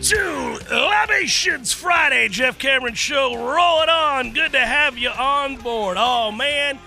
[0.00, 2.28] Two, Libations Friday.
[2.28, 4.32] Jeff Cameron Show, roll it on.
[4.32, 5.96] Good to have you on board.
[5.98, 6.78] Oh, man,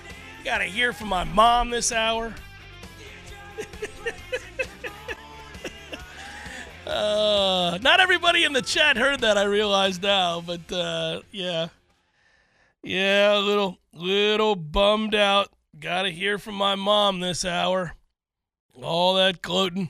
[0.44, 2.34] got to hear from my mom this hour.
[6.88, 11.68] uh, not everybody in the chat heard that, I realize now, but uh, yeah.
[12.84, 15.50] Yeah, a little, little bummed out.
[15.80, 17.96] Got to hear from my mom this hour.
[18.82, 19.90] All that gloating.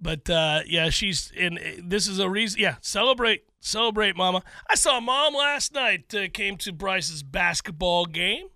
[0.00, 1.58] But uh, yeah, she's in.
[1.82, 2.60] This is a reason.
[2.60, 4.42] Yeah, celebrate, celebrate, Mama.
[4.68, 6.14] I saw Mom last night.
[6.14, 8.48] Uh, came to Bryce's basketball game.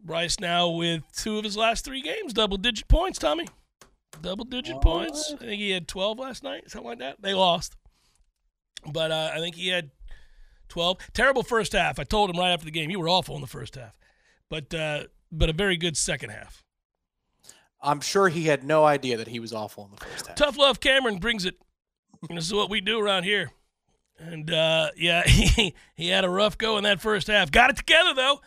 [0.00, 3.18] Bryce now with two of his last three games, double digit points.
[3.18, 3.46] Tommy,
[4.22, 5.32] double digit points.
[5.34, 7.22] I think he had twelve last night, something like that.
[7.22, 7.76] They lost,
[8.92, 9.90] but uh, I think he had
[10.68, 10.98] twelve.
[11.12, 11.98] Terrible first half.
[12.00, 13.96] I told him right after the game, you were awful in the first half,
[14.48, 16.64] but uh, but a very good second half.
[17.82, 20.36] I'm sure he had no idea that he was awful in the first half.
[20.36, 21.56] Tough Love Cameron brings it.
[22.28, 23.52] This is what we do around here.
[24.18, 27.50] And uh, yeah, he, he had a rough go in that first half.
[27.50, 28.40] Got it together, though.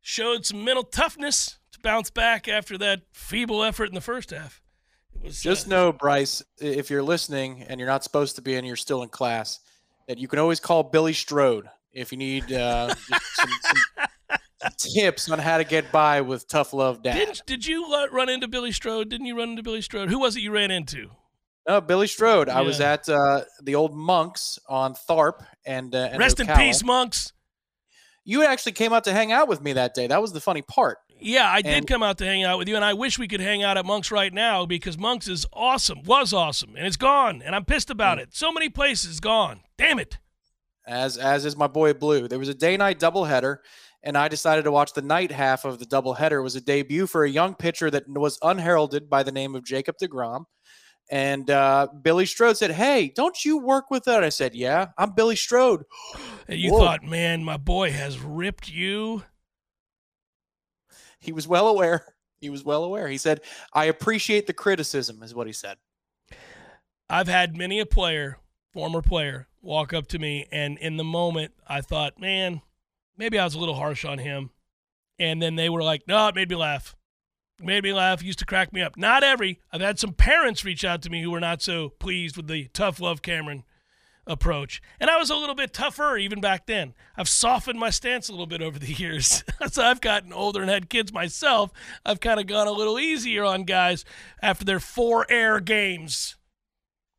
[0.00, 4.62] Showed some mental toughness to bounce back after that feeble effort in the first half.
[5.14, 8.54] It was, Just uh, know, Bryce, if you're listening and you're not supposed to be
[8.56, 9.60] and you're still in class,
[10.06, 13.76] that you can always call Billy Strode if you need uh, some, some,
[14.78, 17.14] tips on how to get by with tough love dad.
[17.14, 19.08] Did, did you uh, run into Billy Strode?
[19.08, 20.08] Didn't you run into Billy Strode?
[20.10, 21.10] Who was it you ran into?
[21.68, 22.48] No, Billy Strode.
[22.48, 26.84] I was at uh, the old monks on Tharp and, uh, and Rest in peace,
[26.84, 27.32] monks.
[28.24, 30.06] You actually came out to hang out with me that day.
[30.06, 30.98] That was the funny part.
[31.18, 33.40] Yeah, I did come out to hang out with you, and I wish we could
[33.40, 37.40] hang out at Monks right now because Monks is awesome, was awesome, and it's gone,
[37.42, 37.92] and I'm pissed Mm.
[37.92, 38.34] about it.
[38.34, 39.60] So many places gone.
[39.78, 40.18] Damn it.
[40.86, 42.28] as as is my boy Blue.
[42.28, 43.58] There was a day night doubleheader,
[44.06, 46.38] and I decided to watch the night half of the doubleheader.
[46.38, 49.64] It was a debut for a young pitcher that was unheralded by the name of
[49.64, 50.44] Jacob DeGrom.
[51.10, 55.10] And uh, Billy Strode said, "Hey, don't you work with that?" I said, "Yeah, I'm
[55.10, 55.84] Billy Strode."
[56.48, 56.78] And you Whoa.
[56.78, 59.24] thought, man, my boy has ripped you.
[61.18, 62.14] He was well aware.
[62.40, 63.08] He was well aware.
[63.08, 63.40] He said,
[63.72, 65.78] "I appreciate the criticism," is what he said.
[67.10, 68.38] I've had many a player,
[68.72, 72.62] former player, walk up to me, and in the moment, I thought, man,
[73.16, 74.50] maybe I was a little harsh on him.
[75.18, 76.94] And then they were like, no, it made me laugh.
[77.58, 78.22] It made me laugh.
[78.22, 78.96] Used to crack me up.
[78.96, 79.60] Not every.
[79.72, 82.68] I've had some parents reach out to me who were not so pleased with the
[82.74, 83.64] tough love Cameron
[84.26, 84.82] approach.
[84.98, 86.94] And I was a little bit tougher even back then.
[87.16, 89.44] I've softened my stance a little bit over the years.
[89.60, 91.70] As I've gotten older and had kids myself,
[92.04, 94.04] I've kind of gone a little easier on guys
[94.42, 96.36] after their four air games.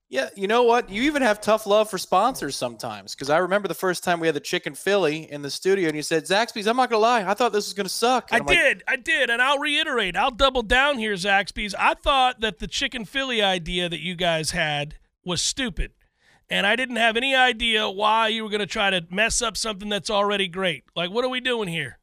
[0.10, 0.90] Yeah, you know what?
[0.90, 3.14] You even have tough love for sponsors sometimes.
[3.14, 5.98] Because I remember the first time we had the chicken Philly in the studio, and
[5.98, 8.30] you said, "Zaxby's." I'm not gonna lie, I thought this was gonna suck.
[8.32, 10.16] I And I'm like, did, I did, and I'll reiterate.
[10.16, 11.76] I'll double down here, Zaxby's.
[11.78, 14.96] I thought that the chicken Philly idea that you guys had
[15.26, 15.92] was stupid,
[16.50, 19.58] and I didn't have any idea why you were going to try to mess up
[19.58, 20.86] something that's already great.
[20.96, 22.00] Like, what are we doing here?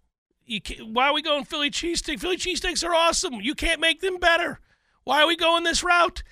[0.82, 2.20] Why are we going Philly cheesesteak?
[2.20, 3.40] Philly cheesesteaks are awesome.
[3.40, 4.60] You can't make them better.
[5.04, 6.22] Why are we going this route?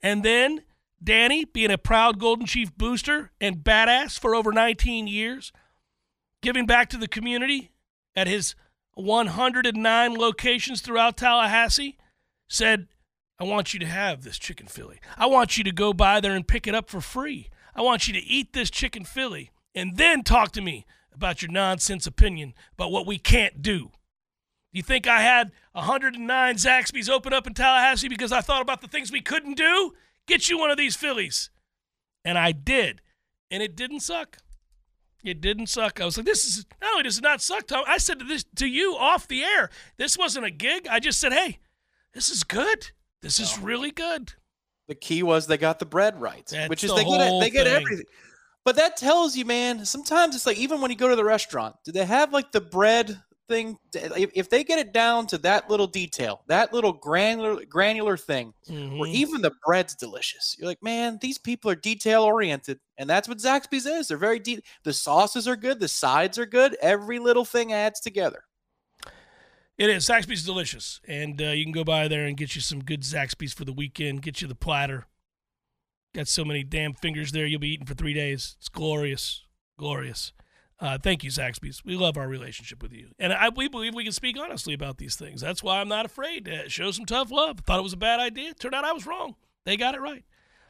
[0.00, 0.62] And then
[1.02, 5.52] Danny, being a proud Golden Chief booster and badass for over 19 years,
[6.42, 7.70] giving back to the community
[8.14, 8.54] at his
[8.94, 11.98] 109 locations throughout Tallahassee,
[12.48, 12.88] said,
[13.38, 14.98] I want you to have this chicken Philly.
[15.18, 17.50] I want you to go by there and pick it up for free.
[17.74, 21.50] I want you to eat this chicken Philly and then talk to me about your
[21.50, 23.90] nonsense opinion about what we can't do.
[24.72, 28.88] You think I had 109 Zaxby's open up in Tallahassee because I thought about the
[28.88, 29.92] things we couldn't do?
[30.26, 31.50] Get you one of these Phillies.
[32.24, 33.00] And I did.
[33.50, 34.38] And it didn't suck.
[35.24, 36.00] It didn't suck.
[36.00, 37.84] I was like, this is not only does it not suck, Tom.
[37.86, 39.70] I said to this to you off the air.
[39.96, 40.86] This wasn't a gig.
[40.88, 41.58] I just said, hey,
[42.14, 42.90] this is good.
[43.22, 44.34] This is really good.
[44.88, 47.50] The key was they got the bread right, That's which is the they get they
[47.50, 48.06] get everything.
[48.64, 49.84] But that tells you, man.
[49.84, 52.60] Sometimes it's like even when you go to the restaurant, do they have like the
[52.60, 53.78] bread thing?
[53.94, 58.78] If, they get it down to that little detail, that little granular granular thing, where
[58.78, 59.14] Mhm.
[59.14, 63.38] even the bread's delicious, you're like, man, these people are detail oriented, and that's what
[63.38, 64.08] Zaxby's is.
[64.08, 64.64] They're very deep.
[64.84, 66.76] The sauces are good, the sides are good.
[66.80, 68.44] Every little thing adds together.
[69.78, 70.08] It is.
[70.08, 71.00] Zaxby's delicious.
[71.06, 73.74] And uh, you can go by there and get you some good Zaxby's for the
[73.74, 75.06] weekend, get you the platter.
[76.14, 78.56] Got so many damn fingers there, you'll be eating for three days.
[78.58, 79.44] It's glorious.
[79.78, 80.32] Glorious.
[80.78, 81.84] Uh, thank you, Zaxby's.
[81.84, 83.08] We love our relationship with you.
[83.18, 85.40] And I, we believe we can speak honestly about these things.
[85.40, 87.60] That's why I'm not afraid to show some tough love.
[87.60, 88.52] Thought it was a bad idea.
[88.52, 89.36] Turned out I was wrong.
[89.64, 90.24] They got it right.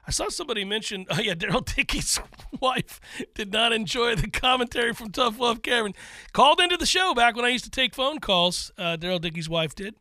[0.07, 2.21] I saw somebody mention, oh yeah, Daryl Dickey's
[2.61, 3.01] wife
[3.35, 5.95] did not enjoy the commentary from Tough Love Cameron.
[6.33, 8.71] Called into the show back when I used to take phone calls.
[8.79, 9.97] Uh, Daryl Dickey's wife did.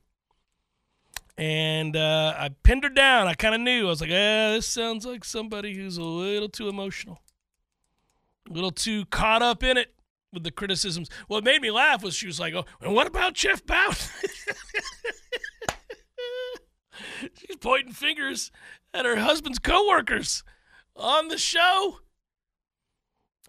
[1.36, 3.28] And uh, I pinned her down.
[3.28, 3.88] I kind of knew.
[3.88, 7.20] I was like, eh, this sounds like somebody who's a little too emotional,
[8.50, 9.95] a little too caught up in it
[10.36, 11.10] with the criticisms.
[11.28, 13.96] What made me laugh was she was like, oh, and what about Jeff Bowden?
[17.34, 18.52] She's pointing fingers
[18.94, 20.44] at her husband's coworkers
[20.96, 22.00] on the show.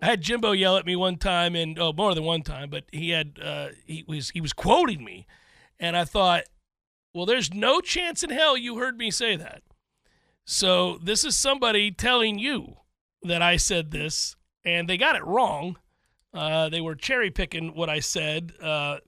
[0.02, 2.84] I had Jimbo yell at me one time, and oh, more than one time, but
[2.92, 5.26] he had uh, he was he was quoting me,
[5.80, 6.44] and I thought,
[7.14, 9.62] well, there's no chance in hell you heard me say that.
[10.44, 12.76] So this is somebody telling you
[13.22, 15.78] that I said this, and they got it wrong.
[16.36, 18.98] Uh, they were cherry picking what I said, uh,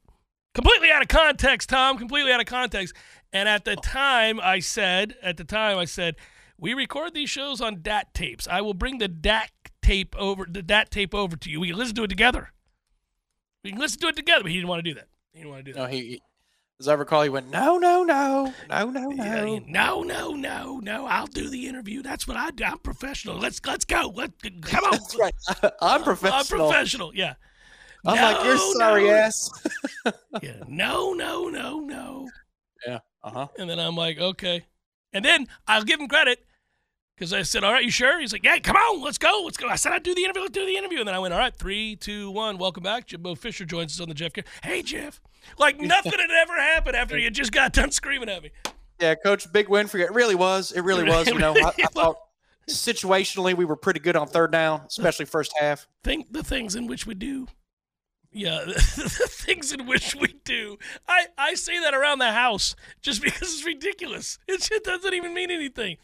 [0.54, 2.94] completely out of context, Tom, completely out of context.
[3.32, 6.16] And at the time, I said, at the time, I said,
[6.58, 8.48] we record these shows on DAT tapes.
[8.48, 9.50] I will bring the DAT
[9.82, 11.60] tape over, the DAT tape over to you.
[11.60, 12.52] We can listen to it together.
[13.62, 14.42] We can listen to it together.
[14.44, 15.08] But he didn't want to do that.
[15.32, 15.80] He didn't want to do that.
[15.80, 16.22] No, he, he-
[16.80, 19.24] as I recall, he went, no, no, no, no, no, no.
[19.24, 21.06] yeah, no, no, no, no.
[21.06, 22.02] I'll do the interview.
[22.02, 22.64] That's what I do.
[22.64, 23.36] I'm professional.
[23.36, 24.12] Let's let's go.
[24.14, 24.30] Let
[24.62, 24.92] come on.
[24.92, 25.34] That's right.
[25.80, 26.62] I'm professional.
[26.62, 27.14] I'm professional.
[27.14, 27.34] Yeah.
[28.06, 29.14] I'm like, you're sorry no.
[29.14, 29.50] ass.
[30.42, 30.62] Yeah.
[30.68, 32.28] No, no, no, no.
[32.86, 33.00] yeah.
[33.24, 33.48] Uh huh.
[33.58, 34.64] And then I'm like, okay.
[35.12, 36.46] And then I'll give him credit
[37.18, 38.20] because I said, all right, you sure?
[38.20, 39.68] He's like, yeah, come on, let's go, let's go.
[39.68, 41.00] I said I'd do the interview, let's do the interview.
[41.00, 43.06] And then I went, all right, three, two, one, welcome back.
[43.06, 44.32] Jimbo Fisher joins us on the Jeff.
[44.32, 45.20] Car- hey, Jeff.
[45.58, 48.50] Like nothing had ever happened after you just got done screaming at me.
[49.00, 50.04] Yeah, coach, big win for you.
[50.04, 50.70] It really was.
[50.70, 51.26] It really was.
[51.26, 52.18] You know, I, I thought
[52.70, 55.88] situationally we were pretty good on third down, especially first half.
[56.04, 57.48] Think the things in which we do.
[58.30, 60.78] Yeah, the things in which we do.
[61.08, 64.38] I, I say that around the house just because it's ridiculous.
[64.46, 65.96] It just doesn't even mean anything.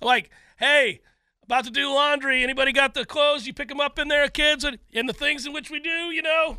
[0.00, 1.00] Like, hey,
[1.42, 2.44] about to do laundry.
[2.44, 3.46] Anybody got the clothes?
[3.46, 4.62] You pick them up in there, kids?
[4.62, 6.56] And, and the things in which we do, you know?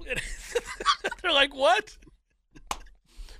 [1.21, 1.97] They're like, what?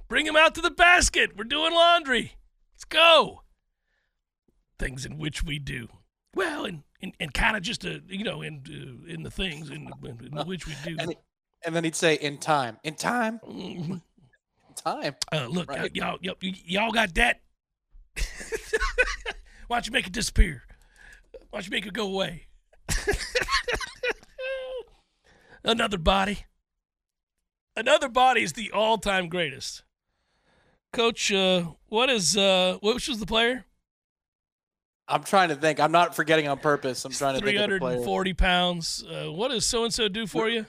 [0.07, 1.31] Bring them out to the basket.
[1.37, 2.35] We're doing laundry.
[2.73, 3.41] Let's go.
[4.79, 5.89] Things in which we do.
[6.33, 9.69] Well, and, and, and kind of just, a, you know, in, uh, in the things
[9.69, 10.95] in, in which we do.
[10.99, 11.15] And,
[11.65, 14.01] and then he'd say, in time, in time, in
[14.75, 15.15] time.
[15.33, 15.93] Uh, look, Right.
[15.95, 17.41] y'all, y'all, y- y'all got that.
[19.71, 20.63] Why don't you make it disappear?
[21.49, 22.47] Why don't you make it go away?
[25.63, 26.43] Another body.
[27.77, 29.83] Another body is the all-time greatest.
[30.91, 33.63] Coach, uh, what is uh, which was the player?
[35.07, 35.79] I'm trying to think.
[35.79, 37.05] I'm not forgetting on purpose.
[37.05, 38.25] I'm trying to think of the player.
[38.25, 39.05] and pounds.
[39.09, 40.65] Uh, what does so and so do for you?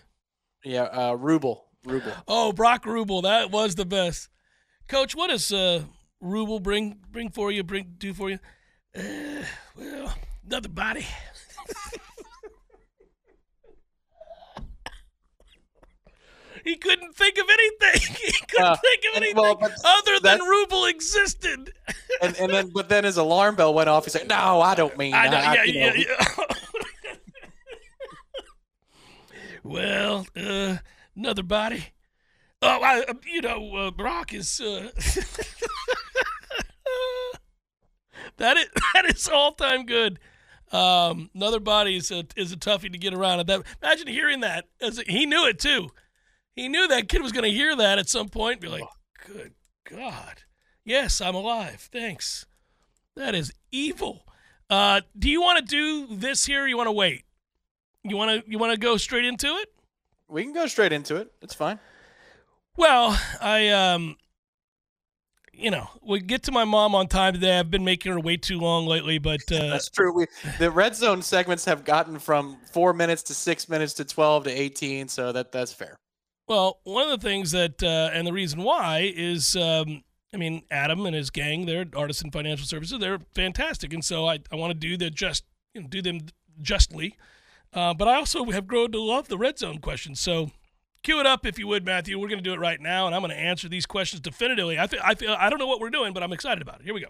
[0.64, 1.64] Yeah, uh, Ruble.
[1.84, 2.12] Ruble.
[2.28, 4.28] Oh, Brock Rubel, that was the best.
[4.86, 5.82] Coach, what does uh,
[6.22, 7.64] Rubel bring bring for you?
[7.64, 8.38] Bring do for you?
[8.96, 9.00] Uh,
[9.76, 10.14] well,
[10.46, 11.06] another body.
[16.64, 18.16] he couldn't think of anything.
[18.22, 21.72] He couldn't Uh, think of anything well, other than Rubel existed.
[22.20, 24.04] And, and then, but then his alarm bell went off.
[24.04, 26.44] He's like, "No, I don't mean I know, that." yeah, you know, yeah, yeah.
[29.64, 30.76] well, uh,
[31.16, 31.86] another body.
[32.60, 34.60] Oh, I, you know, uh, Brock is.
[38.38, 40.18] That is that is all time good.
[40.72, 43.46] Um, another body is a is a toughie to get around.
[43.46, 44.66] That imagine hearing that.
[44.80, 45.90] As a, he knew it too.
[46.54, 48.60] He knew that kid was going to hear that at some point.
[48.60, 48.84] Be like,
[49.26, 49.52] good
[49.88, 50.42] God,
[50.84, 51.88] yes, I'm alive.
[51.92, 52.46] Thanks.
[53.16, 54.24] That is evil.
[54.70, 56.64] Uh, do you want to do this here?
[56.64, 57.24] Or you want to wait?
[58.04, 59.68] You want to you want to go straight into it?
[60.28, 61.30] We can go straight into it.
[61.42, 61.78] It's fine.
[62.76, 64.16] Well, I um
[65.52, 67.58] you know, we get to my mom on time today.
[67.58, 70.12] I've been making her wait too long lately, but uh, that's true.
[70.12, 70.26] We,
[70.58, 74.50] the red zone segments have gotten from four minutes to six minutes to twelve to
[74.50, 75.96] eighteen, so that that's fair.
[76.48, 80.02] Well, one of the things that uh, and the reason why is, um,
[80.34, 84.38] I mean, Adam and his gang, they're Artisan Financial Services, they're fantastic, and so I,
[84.50, 85.44] I want to do the just
[85.74, 86.20] you know, do them
[86.60, 87.16] justly,
[87.74, 90.18] uh, but I also have grown to love the red zone questions.
[90.18, 90.50] So
[91.02, 92.16] Cue it up if you would, Matthew.
[92.16, 94.78] We're going to do it right now, and I'm going to answer these questions definitively.
[94.78, 96.84] I feel, I feel, I don't know what we're doing, but I'm excited about it.
[96.84, 97.08] Here we go.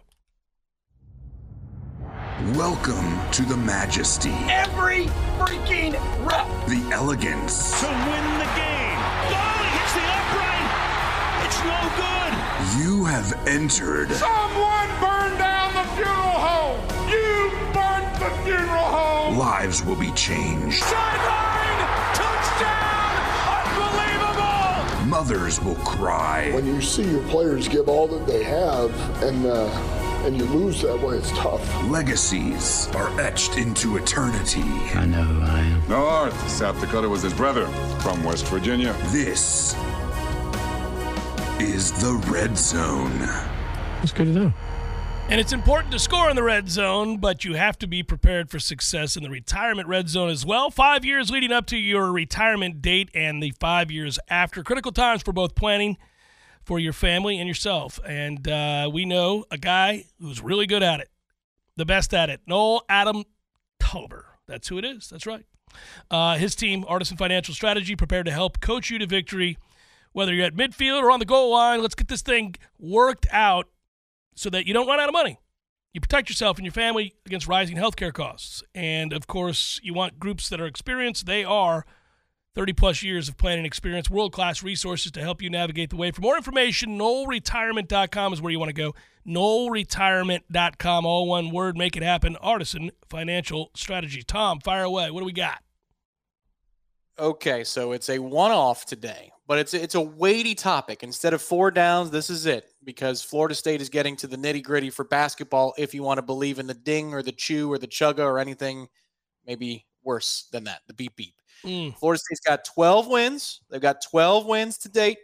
[2.55, 4.33] Welcome to the majesty.
[4.49, 5.93] Every freaking
[6.25, 6.47] rep.
[6.69, 7.81] The elegance.
[7.81, 8.99] To win the game.
[9.29, 10.71] Oh, hits the upright.
[11.45, 12.33] It's no good.
[12.83, 14.11] You have entered.
[14.13, 16.81] Someone burned down the funeral home.
[17.11, 19.37] You burned the funeral home.
[19.37, 20.83] Lives will be changed.
[20.83, 21.52] Sideline.
[25.13, 26.51] Mothers will cry.
[26.55, 28.91] When you see your players give all that they have
[29.23, 29.67] and uh,
[30.25, 31.63] and you lose that way, it's tough.
[31.85, 34.63] Legacies are etched into eternity.
[34.63, 35.87] I know who I am.
[35.87, 37.67] North, South Dakota was his brother
[38.01, 38.95] from West Virginia.
[39.09, 39.75] This
[41.61, 43.19] is the Red Zone.
[43.19, 44.53] That's good to know.
[45.29, 48.51] And it's important to score in the red zone, but you have to be prepared
[48.51, 50.71] for success in the retirement red zone as well.
[50.71, 54.63] Five years leading up to your retirement date and the five years after.
[54.63, 55.97] Critical times for both planning
[56.65, 57.99] for your family and yourself.
[58.07, 61.09] And uh, we know a guy who's really good at it,
[61.77, 63.25] the best at it, Noel Adam
[63.81, 64.25] Tulber.
[64.47, 65.09] That's who it is.
[65.09, 65.47] That's right.
[66.11, 69.57] Uh, his team, Artisan Financial Strategy, prepared to help coach you to victory.
[70.13, 73.69] Whether you're at midfield or on the goal line, let's get this thing worked out
[74.35, 75.39] so that you don't run out of money.
[75.93, 78.63] You protect yourself and your family against rising healthcare costs.
[78.75, 81.27] And of course, you want groups that are experienced.
[81.27, 81.85] They are
[82.55, 86.11] 30 plus years of planning experience, world class resources to help you navigate the way.
[86.11, 88.95] For more information, NoelRetirement.com is where you want to go.
[89.27, 92.37] NoelRetirement.com, all one word, make it happen.
[92.37, 94.23] Artisan Financial Strategy.
[94.23, 95.11] Tom, fire away.
[95.11, 95.63] What do we got?
[97.19, 101.03] Okay, so it's a one-off today, but it's it's a weighty topic.
[101.03, 104.91] Instead of four downs, this is it because Florida State is getting to the nitty-gritty
[104.91, 105.75] for basketball.
[105.77, 108.39] If you want to believe in the ding or the chew or the chugga or
[108.39, 108.89] anything,
[109.47, 111.35] maybe worse than that, the beep beep.
[111.65, 111.97] Mm.
[111.99, 113.61] Florida State's got 12 wins.
[113.71, 115.19] They've got 12 wins to date.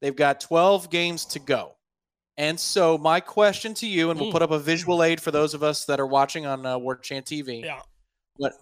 [0.00, 1.76] They've got 12 games to go.
[2.36, 4.32] And so my question to you, and we'll mm.
[4.32, 7.26] put up a visual aid for those of us that are watching on uh, Chant
[7.26, 7.64] TV.
[7.64, 7.80] Yeah.
[8.38, 8.52] But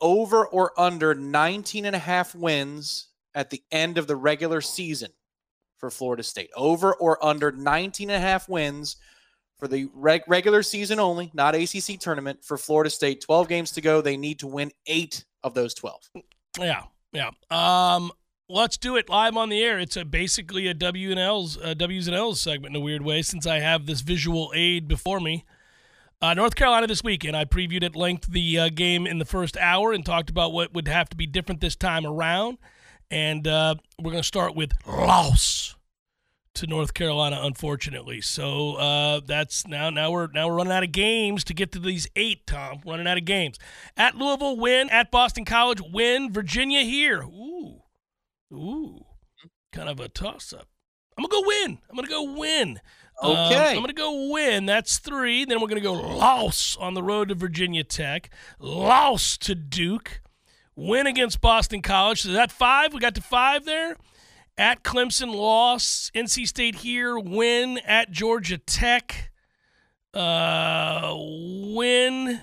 [0.00, 5.10] over or under 19 and a half wins at the end of the regular season
[5.78, 6.50] for Florida State.
[6.56, 8.96] Over or under 19 and a half wins
[9.58, 13.20] for the reg- regular season only, not ACC tournament for Florida State.
[13.20, 14.00] 12 games to go.
[14.00, 16.10] They need to win 8 of those 12.
[16.58, 16.82] Yeah.
[17.12, 17.30] Yeah.
[17.50, 18.12] Um
[18.48, 19.78] let's do it live on the air.
[19.78, 23.02] It's a basically a W and L's a W's and L's segment in a weird
[23.02, 25.44] way since I have this visual aid before me.
[26.20, 27.36] Uh, North Carolina this weekend.
[27.36, 30.74] I previewed at length the uh, game in the first hour and talked about what
[30.74, 32.58] would have to be different this time around.
[33.08, 35.76] And uh, we're going to start with loss
[36.54, 38.20] to North Carolina, unfortunately.
[38.20, 41.78] So uh, that's now now we're now we're running out of games to get to
[41.78, 42.46] these eight.
[42.48, 43.56] Tom running out of games.
[43.96, 44.90] At Louisville, win.
[44.90, 46.32] At Boston College, win.
[46.32, 47.22] Virginia here.
[47.22, 47.82] Ooh,
[48.52, 49.04] ooh,
[49.72, 50.66] kind of a toss up.
[51.16, 51.78] I'm gonna go win.
[51.88, 52.80] I'm gonna go win.
[53.20, 53.54] Um, okay.
[53.54, 54.66] Um, I'm going to go win.
[54.66, 55.44] That's three.
[55.44, 60.20] Then we're going to go loss on the road to Virginia Tech, loss to Duke,
[60.76, 62.22] win against Boston College.
[62.22, 62.94] So that five?
[62.94, 63.96] We got to five there.
[64.56, 66.10] At Clemson, loss.
[66.14, 67.78] NC State here, win.
[67.78, 69.30] At Georgia Tech,
[70.14, 72.40] uh, win.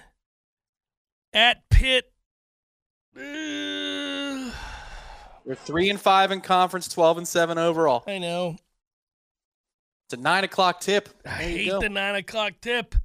[1.34, 2.13] At Pitt,
[3.17, 4.51] uh,
[5.44, 8.05] we're three and five in conference, twelve and seven overall.
[8.08, 8.55] I know.
[10.15, 11.10] A nine o'clock tip.
[11.25, 12.95] I hate the nine o'clock tip.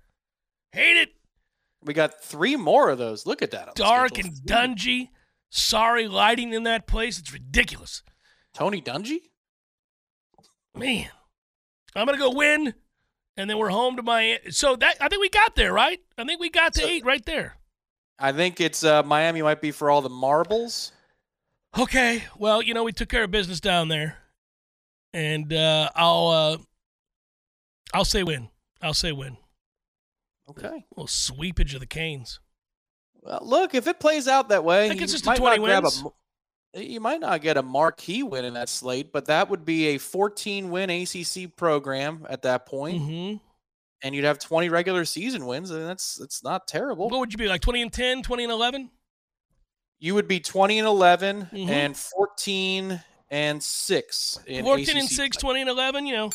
[0.70, 1.12] Hate it.
[1.82, 3.26] We got three more of those.
[3.26, 3.74] Look at that.
[3.74, 5.08] Dark and dungy.
[5.48, 7.18] Sorry lighting in that place.
[7.18, 8.04] It's ridiculous.
[8.54, 9.22] Tony Dungy?
[10.76, 11.08] Man.
[11.96, 12.74] I'm gonna go win.
[13.36, 14.52] And then we're home to Miami.
[14.52, 15.98] So that I think we got there, right?
[16.16, 17.56] I think we got to so, eight right there.
[18.20, 20.92] I think it's uh, Miami might be for all the marbles.
[21.76, 22.22] Okay.
[22.38, 24.16] Well, you know, we took care of business down there
[25.12, 26.58] and uh, I'll uh,
[27.92, 28.48] I'll say win.
[28.82, 29.36] I'll say win.
[30.48, 30.66] Okay.
[30.68, 32.40] A little sweepage of the Canes.
[33.22, 35.36] Well, look, if it plays out that way, I think it's you just a might
[35.36, 36.04] 20 not wins.
[36.74, 36.82] a.
[36.82, 39.98] You might not get a marquee win in that slate, but that would be a
[39.98, 43.36] 14 win ACC program at that point, Mm-hmm.
[44.04, 47.08] and you'd have 20 regular season wins, and that's that's not terrible.
[47.10, 47.60] What would you be like?
[47.60, 48.90] Twenty and 10, 20 and eleven?
[49.98, 51.68] You would be 20 and 11 Mhm.
[51.68, 56.30] and 14 and 6 in 14 and ACC 6, 20 and 11, you know.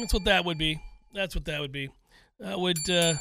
[0.00, 0.80] That's what that would be.
[1.14, 1.90] That's what that would be.
[2.38, 3.14] That would uh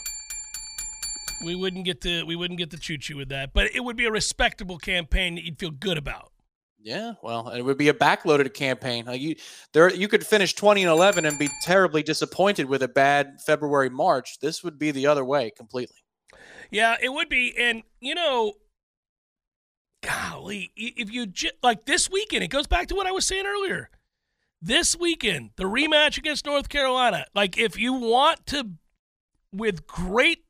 [1.45, 3.95] we wouldn't get to we wouldn't get to choo choo with that, but it would
[3.95, 6.31] be a respectable campaign that you'd feel good about.
[6.81, 9.05] Yeah, well, it would be a backloaded campaign.
[9.05, 9.35] Like you,
[9.73, 13.89] there, you could finish twenty and eleven and be terribly disappointed with a bad February
[13.89, 14.39] March.
[14.39, 15.97] This would be the other way completely.
[16.71, 17.53] Yeah, it would be.
[17.57, 18.53] And, you know,
[20.01, 23.45] golly, if you j- like this weekend, it goes back to what I was saying
[23.45, 23.89] earlier.
[24.61, 27.25] This weekend, the rematch against North Carolina.
[27.33, 28.71] Like, if you want to,
[29.53, 30.43] with great,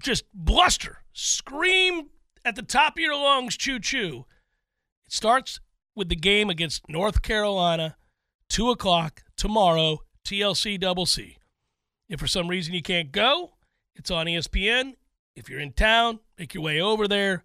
[0.00, 2.08] just bluster, scream
[2.44, 4.26] at the top of your lungs, choo choo,
[5.06, 5.60] it starts
[5.94, 7.96] with the game against North Carolina,
[8.48, 11.36] 2 o'clock tomorrow, TLC double C.
[12.08, 13.52] If for some reason you can't go,
[13.94, 14.94] it's on ESPN.
[15.36, 17.44] If you're in town, make your way over there.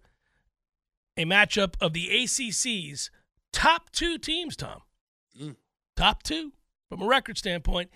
[1.16, 3.10] A matchup of the ACC's
[3.52, 4.80] top two teams, Tom.
[5.96, 6.52] Top two
[6.88, 7.90] from a record standpoint.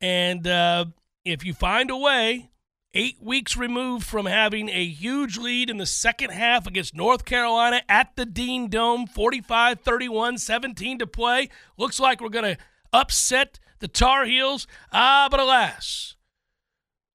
[0.00, 0.86] And uh,
[1.24, 2.50] if you find a way,
[2.94, 7.82] eight weeks removed from having a huge lead in the second half against North Carolina
[7.88, 11.48] at the Dean Dome, 45 31, 17 to play.
[11.76, 14.66] Looks like we're going to upset the Tar Heels.
[14.92, 16.16] Ah, but alas,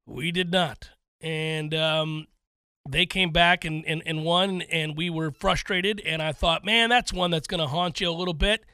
[0.06, 0.90] we did not.
[1.22, 2.28] And um,
[2.88, 6.02] they came back and, and, and won, and we were frustrated.
[6.06, 8.66] And I thought, man, that's one that's going to haunt you a little bit.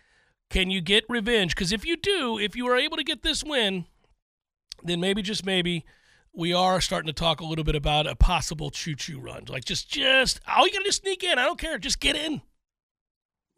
[0.49, 1.55] Can you get revenge?
[1.55, 3.85] Because if you do, if you are able to get this win,
[4.83, 5.85] then maybe, just maybe,
[6.33, 9.45] we are starting to talk a little bit about a possible choo-choo run.
[9.47, 11.37] Like just, just all you got to do is sneak in.
[11.37, 11.77] I don't care.
[11.77, 12.41] Just get in.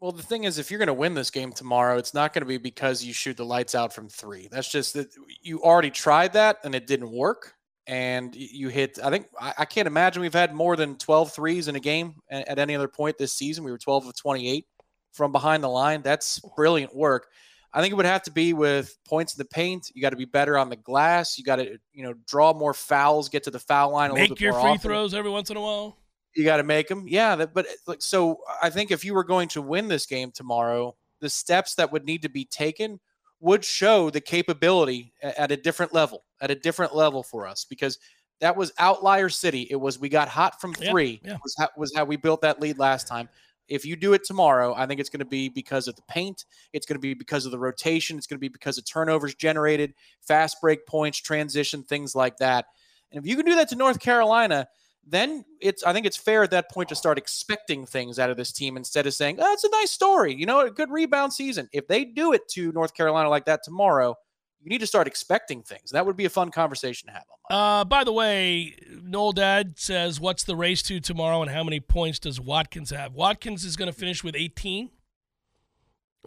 [0.00, 2.42] Well, the thing is, if you're going to win this game tomorrow, it's not going
[2.42, 4.48] to be because you shoot the lights out from three.
[4.50, 7.54] That's just that you already tried that and it didn't work.
[7.86, 11.68] And you hit, I think, I, I can't imagine we've had more than 12 threes
[11.68, 13.64] in a game at, at any other point this season.
[13.64, 14.66] We were 12 of 28
[15.12, 16.02] from behind the line.
[16.02, 17.28] That's brilliant work.
[17.74, 19.90] I think it would have to be with points in the paint.
[19.94, 21.38] You got to be better on the glass.
[21.38, 24.24] You got to, you know, draw more fouls, get to the foul line a little
[24.28, 24.90] Make bit your more free often.
[24.90, 25.96] throws every once in a while.
[26.34, 27.04] You got to make them.
[27.06, 30.30] Yeah, that, but like so I think if you were going to win this game
[30.32, 33.00] tomorrow, the steps that would need to be taken
[33.40, 37.98] would show the capability at a different level, at a different level for us because
[38.40, 39.66] that was outlier city.
[39.70, 41.36] It was we got hot from Yeah, 3 yeah.
[41.42, 43.28] was how, was how we built that lead last time.
[43.68, 46.44] If you do it tomorrow, I think it's going to be because of the paint.
[46.72, 48.18] It's going to be because of the rotation.
[48.18, 52.66] It's going to be because of turnovers generated, fast break points, transition, things like that.
[53.10, 54.68] And if you can do that to North Carolina,
[55.06, 58.36] then it's I think it's fair at that point to start expecting things out of
[58.36, 61.32] this team instead of saying, "Oh, it's a nice story, you know, a good rebound
[61.32, 64.16] season." If they do it to North Carolina like that tomorrow,
[64.62, 65.90] you need to start expecting things.
[65.90, 67.24] That would be a fun conversation to have.
[67.50, 71.80] Uh, by the way, Noel Dad says, "What's the race to tomorrow, and how many
[71.80, 74.90] points does Watkins have?" Watkins is going to finish with 18.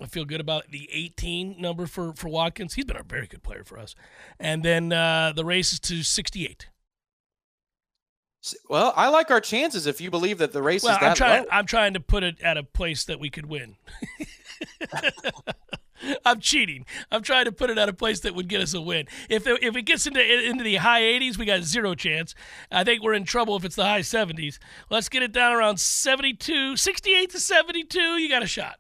[0.01, 2.73] I feel good about the 18 number for for Watkins.
[2.73, 3.95] He's been a very good player for us.
[4.39, 6.67] And then uh, the race is to 68.
[8.69, 11.17] Well, I like our chances if you believe that the race Well, is I'm that
[11.17, 11.43] trying.
[11.43, 11.49] low.
[11.51, 13.77] I'm trying to put it at a place that we could win.
[16.25, 16.85] I'm cheating.
[17.11, 19.07] I'm trying to put it at a place that would get us a win.
[19.29, 22.35] If it, if it gets into into the high 80s, we got zero chance.
[22.71, 24.59] I think we're in trouble if it's the high 70s.
[24.89, 27.99] Let's get it down around 72, 68 to 72.
[27.99, 28.77] You got a shot.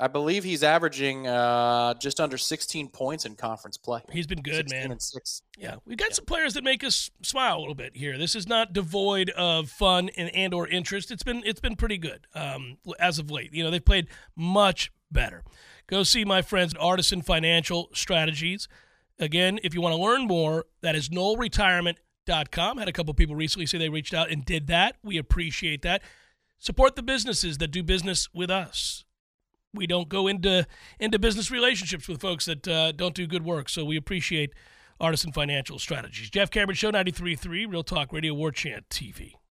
[0.00, 4.00] I believe he's averaging uh, just under 16 points in conference play.
[4.12, 4.90] He's been good, 16 man.
[4.92, 5.42] And six.
[5.58, 8.16] Yeah, we've got some players that make us smile a little bit here.
[8.16, 11.10] This is not devoid of fun and, and or interest.
[11.10, 13.52] It's been it's been pretty good um, as of late.
[13.52, 15.44] You know, they've played much better.
[15.86, 18.68] Go see my friends at Artisan Financial Strategies.
[19.18, 22.78] Again, if you want to learn more, that is noelretirement.com.
[22.78, 24.96] Had a couple people recently say they reached out and did that.
[25.02, 26.02] We appreciate that.
[26.58, 29.04] Support the businesses that do business with us
[29.74, 30.66] we don't go into
[30.98, 33.68] into business relationships with folks that uh, don't do good work.
[33.68, 34.52] So we appreciate
[35.00, 36.30] Artisan Financial Strategies.
[36.30, 39.34] Jeff Cameron Show 93.3, Real Talk Radio, War Chant TV.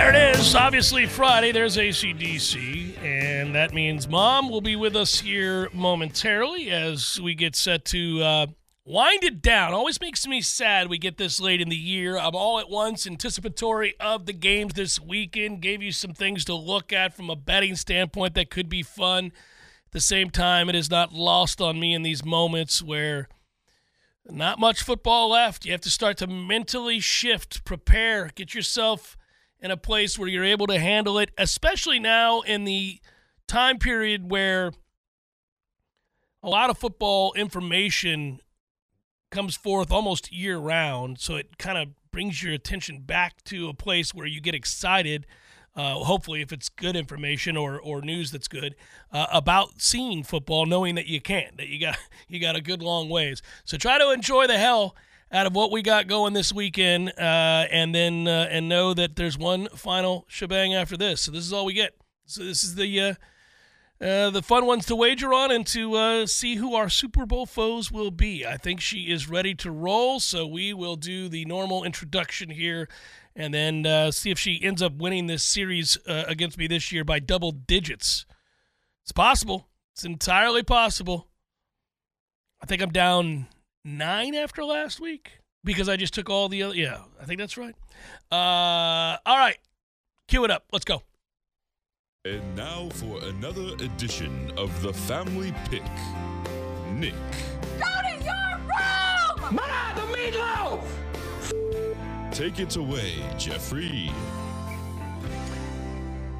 [0.00, 0.54] There it is.
[0.54, 7.20] Obviously, Friday, there's ACDC, and that means Mom will be with us here momentarily as
[7.20, 8.46] we get set to uh,
[8.86, 9.74] wind it down.
[9.74, 12.16] Always makes me sad we get this late in the year.
[12.16, 15.60] I'm all at once anticipatory of the games this weekend.
[15.60, 19.26] Gave you some things to look at from a betting standpoint that could be fun.
[19.26, 23.28] At the same time, it is not lost on me in these moments where
[24.26, 25.66] not much football left.
[25.66, 29.18] You have to start to mentally shift, prepare, get yourself
[29.60, 33.00] in a place where you're able to handle it, especially now in the
[33.46, 34.72] time period where
[36.42, 38.40] a lot of football information
[39.30, 41.18] comes forth almost year round.
[41.18, 45.26] So it kind of brings your attention back to a place where you get excited.
[45.76, 48.74] Uh, hopefully, if it's good information or, or news that's good
[49.12, 51.96] uh, about seeing football, knowing that you can't that you got
[52.28, 53.40] you got a good long ways.
[53.64, 54.96] So try to enjoy the hell
[55.32, 59.16] out of what we got going this weekend, uh, and then uh, and know that
[59.16, 61.22] there's one final shebang after this.
[61.22, 61.94] So this is all we get.
[62.26, 63.14] So this is the uh,
[64.04, 67.46] uh, the fun ones to wager on and to uh, see who our Super Bowl
[67.46, 68.44] foes will be.
[68.44, 72.88] I think she is ready to roll, so we will do the normal introduction here,
[73.36, 77.04] and then uh, see if she ends up winning this series against me this year
[77.04, 78.26] by double digits.
[79.02, 79.68] It's possible.
[79.92, 81.28] It's entirely possible.
[82.62, 83.46] I think I'm down
[83.84, 86.74] nine after last week because I just took all the other.
[86.74, 87.74] Yeah, I think that's right.
[88.30, 89.58] Uh, all right,
[90.28, 90.64] cue it up.
[90.72, 91.02] Let's go.
[92.24, 95.82] And now for another edition of the Family Pick.
[96.92, 97.14] Nick,
[97.78, 99.54] Go to your room!
[99.54, 100.84] Ma, the meatloaf!
[102.30, 104.10] take it away, Jeffrey.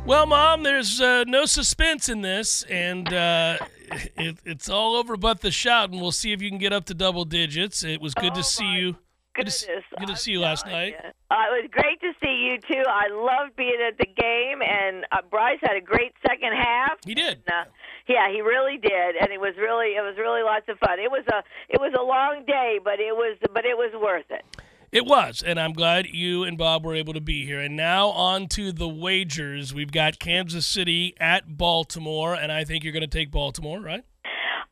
[0.06, 3.58] Well, Mom, there's uh, no suspense in this, and uh,
[4.16, 6.84] it, it's all over but the shout, and we'll see if you can get up
[6.86, 7.84] to double digits.
[7.84, 8.96] It was good to see you.
[9.34, 10.96] Good to, good to see you last night.
[11.30, 12.82] Uh, it was great to see you too.
[12.88, 16.98] I loved being at the game, and uh, Bryce had a great second half.
[17.06, 17.38] He did.
[17.46, 17.70] And, uh,
[18.08, 20.98] yeah, he really did, and it was really it was really lots of fun.
[20.98, 24.26] It was a it was a long day, but it was but it was worth
[24.30, 24.44] it.
[24.92, 27.60] It was, and I'm glad you and Bob were able to be here.
[27.60, 29.72] And now on to the wagers.
[29.72, 34.02] We've got Kansas City at Baltimore, and I think you're going to take Baltimore, right?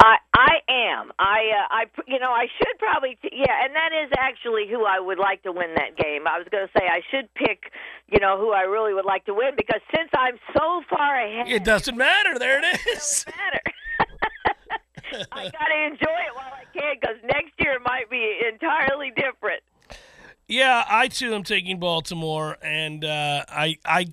[0.00, 1.12] I I am.
[1.18, 4.84] I, uh, I, you know, I should probably, t- yeah, and that is actually who
[4.84, 6.26] I would like to win that game.
[6.26, 7.72] I was going to say I should pick,
[8.10, 11.48] you know, who I really would like to win because since I'm so far ahead,
[11.48, 12.38] It doesn't matter.
[12.38, 12.76] There it is.
[12.86, 15.22] It doesn't matter.
[15.32, 19.10] I got to enjoy it while I can because next year it might be entirely
[19.16, 19.62] different.
[20.48, 24.12] Yeah, I too am taking Baltimore, and uh, I I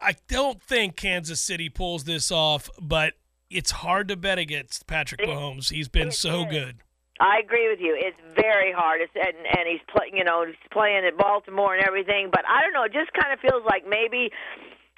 [0.00, 3.14] I don't think Kansas City pulls this off, but
[3.48, 5.70] it's hard to bet against Patrick Mahomes.
[5.70, 6.78] He's been so good.
[7.20, 7.94] I agree with you.
[7.98, 9.02] It's very hard.
[9.02, 12.30] It's, and and he's playing, you know, he's playing at Baltimore and everything.
[12.32, 12.84] But I don't know.
[12.84, 14.32] It just kind of feels like maybe,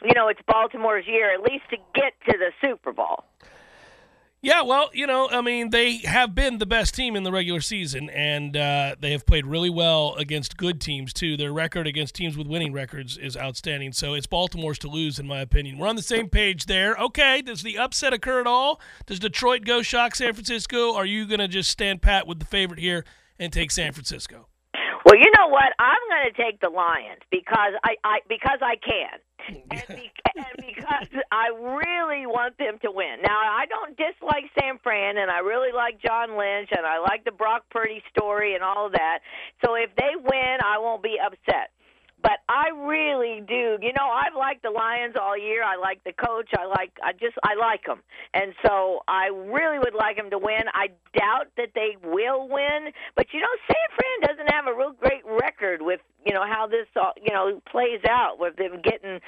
[0.04, 3.24] you know, it's Baltimore's year at least to get to the Super Bowl.
[4.44, 7.60] Yeah, well, you know, I mean, they have been the best team in the regular
[7.60, 11.36] season, and uh, they have played really well against good teams, too.
[11.36, 13.92] Their record against teams with winning records is outstanding.
[13.92, 15.78] So it's Baltimore's to lose, in my opinion.
[15.78, 16.96] We're on the same page there.
[16.96, 18.80] Okay, does the upset occur at all?
[19.06, 20.92] Does Detroit go shock San Francisco?
[20.92, 23.04] Are you going to just stand pat with the favorite here
[23.38, 24.48] and take San Francisco?
[25.12, 25.76] Well, you know what?
[25.78, 29.20] I'm going to take the Lions because I, I because I can.
[29.52, 33.20] and, be, and because I really want them to win.
[33.20, 37.24] Now, I don't dislike San Fran, and I really like John Lynch, and I like
[37.24, 39.18] the Brock Purdy story and all of that.
[39.62, 41.76] So if they win, I won't be upset.
[42.22, 43.78] But I really do.
[43.82, 45.62] You know, I've liked the Lions all year.
[45.64, 46.50] I like the coach.
[46.56, 46.92] I like.
[47.02, 47.34] I just.
[47.42, 48.00] I like them,
[48.32, 50.62] and so I really would like them to win.
[50.72, 54.92] I doubt that they will win, but you know, San Fran doesn't have a real
[54.92, 59.20] great record with you know how this all you know plays out with them getting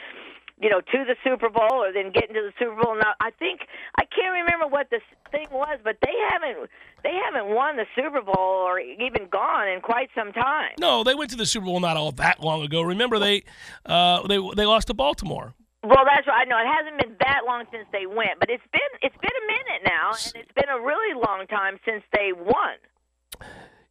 [0.60, 2.94] you know, to the Super Bowl or then getting to the Super Bowl.
[2.96, 3.60] Now, I think
[3.96, 6.70] I can't remember what the thing was, but they haven't
[7.02, 10.70] they haven't won the Super Bowl or even gone in quite some time.
[10.78, 12.82] No, they went to the Super Bowl not all that long ago.
[12.82, 13.44] Remember, they
[13.86, 15.54] uh, they they lost to Baltimore.
[15.82, 16.48] Well, that's right.
[16.48, 19.46] No, it hasn't been that long since they went, but it's been it's been a
[19.46, 22.78] minute now, and it's been a really long time since they won.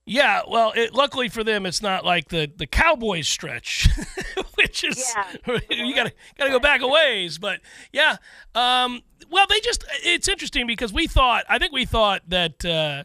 [0.06, 3.88] Yeah, well, it, luckily for them, it's not like the, the Cowboys stretch,
[4.74, 5.58] which is Yeah.
[5.70, 7.38] you gotta gotta go back a ways.
[7.38, 7.60] But
[7.92, 8.18] yeah,
[8.56, 13.04] um, well, they just it's interesting because we thought I think we thought that uh,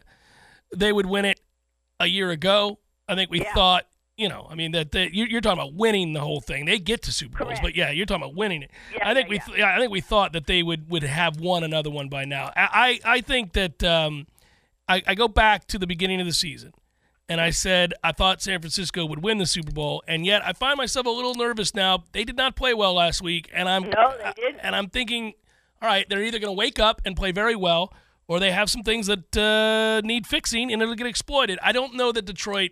[0.75, 1.39] they would win it
[1.99, 2.79] a year ago.
[3.07, 3.85] I think we thought
[4.17, 6.65] you know I mean that they, you- you're talking about winning the whole thing.
[6.65, 8.71] They get to Super Bowls, but yeah, you're talking about winning it.
[9.03, 11.63] I think we th- yeah, I think we thought that they would would have won
[11.63, 12.51] another one by now.
[12.55, 14.27] I I, I think that um,
[14.87, 16.73] I, I go back to the beginning of the season
[17.29, 20.53] and I said I thought San Francisco would win the Super Bowl, and yet I
[20.53, 22.03] find myself a little nervous now.
[22.11, 24.59] They did not play well last week, and I'm No, they didn't.
[24.59, 25.33] and I'm thinking,
[25.81, 27.93] all right, they're either going to wake up and play very well,
[28.27, 31.59] or they have some things that uh, need fixing, and it'll get exploited.
[31.61, 32.71] I don't know that Detroit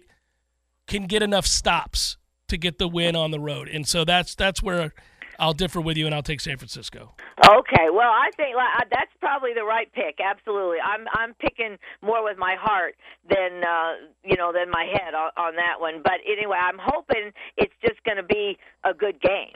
[0.88, 2.18] can get enough stops
[2.48, 4.94] to get the win on the road, and so that's that's where
[5.40, 7.14] I'll differ with you, and I'll take San Francisco.
[7.48, 8.56] Okay, well, I think
[8.92, 10.20] that's probably the right pick.
[10.24, 12.96] Absolutely, I'm I'm picking more with my heart
[13.30, 16.02] than uh, you know than my head on, on that one.
[16.04, 19.56] But anyway, I'm hoping it's just going to be a good game.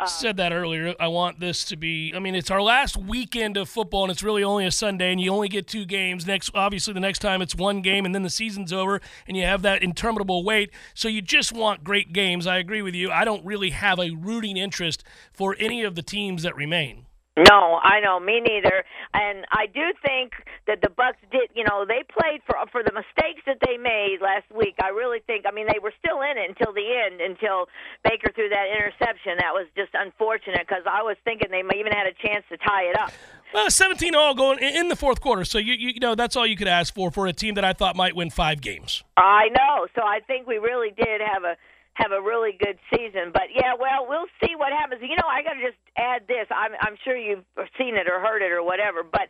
[0.00, 0.94] Um, said that earlier.
[0.98, 2.12] I want this to be.
[2.14, 5.20] I mean, it's our last weekend of football, and it's really only a Sunday, and
[5.20, 6.26] you only get two games.
[6.26, 9.44] Next, obviously, the next time it's one game, and then the season's over, and you
[9.44, 10.70] have that interminable wait.
[10.94, 12.46] So you just want great games.
[12.46, 13.10] I agree with you.
[13.10, 17.06] I don't really have a rooting interest for any of the teams that remain.
[17.36, 18.84] No, I know, me neither.
[19.12, 20.34] And I do think
[20.68, 24.18] that the Bucks did, you know, they played for for the mistakes that they made
[24.22, 24.76] last week.
[24.80, 27.66] I really think, I mean, they were still in it until the end, until
[28.04, 29.34] Baker threw that interception.
[29.38, 32.84] That was just unfortunate because I was thinking they even had a chance to tie
[32.84, 33.10] it up.
[33.52, 35.44] Well, 17 all going in the fourth quarter.
[35.44, 37.72] So you you know that's all you could ask for for a team that I
[37.72, 39.02] thought might win five games.
[39.16, 39.86] I know.
[39.94, 41.56] So I think we really did have a
[41.94, 43.30] have a really good season.
[43.32, 45.00] But yeah, well, we'll see what happens.
[45.02, 46.46] You know, I got to just add this.
[46.50, 47.44] I'm I'm sure you've
[47.78, 49.02] seen it or heard it or whatever.
[49.02, 49.28] But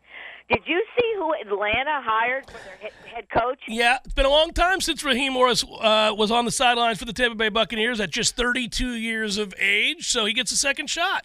[0.50, 3.61] did you see who Atlanta hired for their head, coach?
[3.68, 7.05] Yeah, it's been a long time since Raheem Morris uh, was on the sidelines for
[7.05, 10.11] the Tampa Bay Buccaneers at just 32 years of age.
[10.11, 11.24] So he gets a second shot.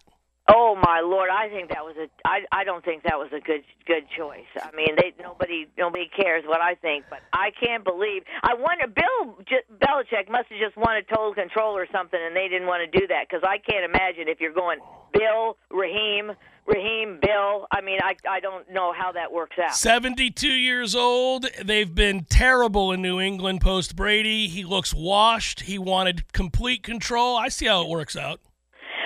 [0.51, 1.29] Oh my lord!
[1.29, 2.09] I think that was a.
[2.25, 4.49] I I don't think that was a good good choice.
[4.59, 8.23] I mean, they nobody nobody cares what I think, but I can't believe.
[8.41, 8.87] I wonder.
[8.87, 12.89] Bill J- Belichick must have just wanted total control or something, and they didn't want
[12.89, 14.79] to do that because I can't imagine if you're going
[15.13, 16.31] Bill Raheem
[16.65, 17.67] Raheem Bill.
[17.71, 19.75] I mean, I I don't know how that works out.
[19.75, 21.45] 72 years old.
[21.63, 24.47] They've been terrible in New England post Brady.
[24.47, 25.61] He looks washed.
[25.61, 27.37] He wanted complete control.
[27.37, 28.39] I see how it works out.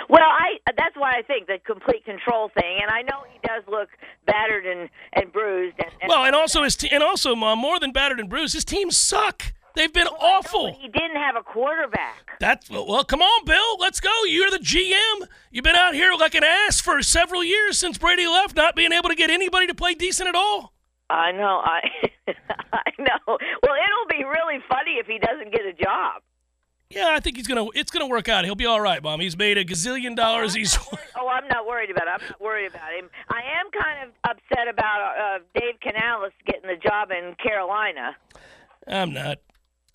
[0.10, 3.64] Well, I that's why I think the complete control thing, and I know he does
[3.68, 3.90] look
[4.26, 5.76] battered and and bruised.
[5.80, 8.54] And, and Well, and also his te- and also uh, more than battered and bruised,
[8.54, 9.54] his teams suck.
[9.76, 10.72] They've been awful.
[10.80, 12.38] he didn't have a quarterback.
[12.40, 13.78] That's well, come on, Bill.
[13.80, 14.12] Let's go.
[14.28, 15.28] You're the GM.
[15.50, 18.92] You've been out here like an ass for several years since Brady left, not being
[18.92, 20.74] able to get anybody to play decent at all.
[21.10, 21.62] I know.
[21.64, 21.82] I
[22.74, 23.20] I know.
[23.28, 23.38] Well,
[23.76, 26.22] it'll be really funny if he doesn't get a job.
[26.94, 27.66] Yeah, I think he's gonna.
[27.74, 28.46] It's gonna work out.
[28.46, 29.20] He'll be all right, Mom.
[29.20, 30.54] He's made a gazillion dollars.
[30.54, 30.78] He's.
[31.16, 32.08] Oh, I'm not worried about.
[32.08, 32.22] It.
[32.22, 33.10] I'm not worried about him.
[33.30, 38.16] I am kind of upset about uh, Dave Canales getting the job in Carolina.
[38.88, 39.40] I'm not.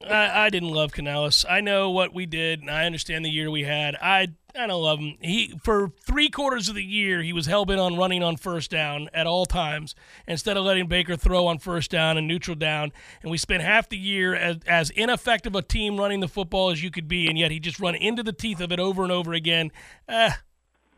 [0.06, 1.44] I, I didn't love Canales.
[1.48, 3.96] I know what we did, and I understand the year we had.
[3.96, 5.16] I I don't love him.
[5.20, 8.70] He for three quarters of the year he was hell bent on running on first
[8.70, 9.94] down at all times
[10.26, 12.92] instead of letting Baker throw on first down and neutral down.
[13.22, 16.82] And we spent half the year as, as ineffective a team running the football as
[16.82, 19.12] you could be, and yet he just run into the teeth of it over and
[19.12, 19.70] over again.
[20.08, 20.32] Eh,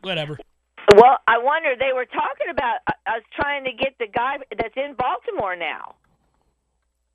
[0.01, 0.37] whatever.
[0.95, 1.73] Well, I wonder.
[1.77, 5.95] They were talking about uh, us trying to get the guy that's in Baltimore now.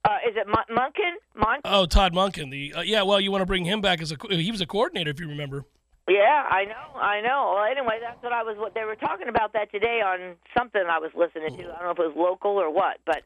[0.07, 1.15] Uh, is it Mon- Monken?
[1.35, 2.51] Mon- Oh, Todd Monken.
[2.51, 3.03] The uh, yeah.
[3.03, 5.29] Well, you want to bring him back as a he was a coordinator if you
[5.29, 5.65] remember.
[6.09, 7.55] Yeah, I know, I know.
[7.57, 8.57] Well, anyway, that's what I was.
[8.59, 11.65] What they were talking about that today on something I was listening to.
[11.65, 13.23] I don't know if it was local or what, but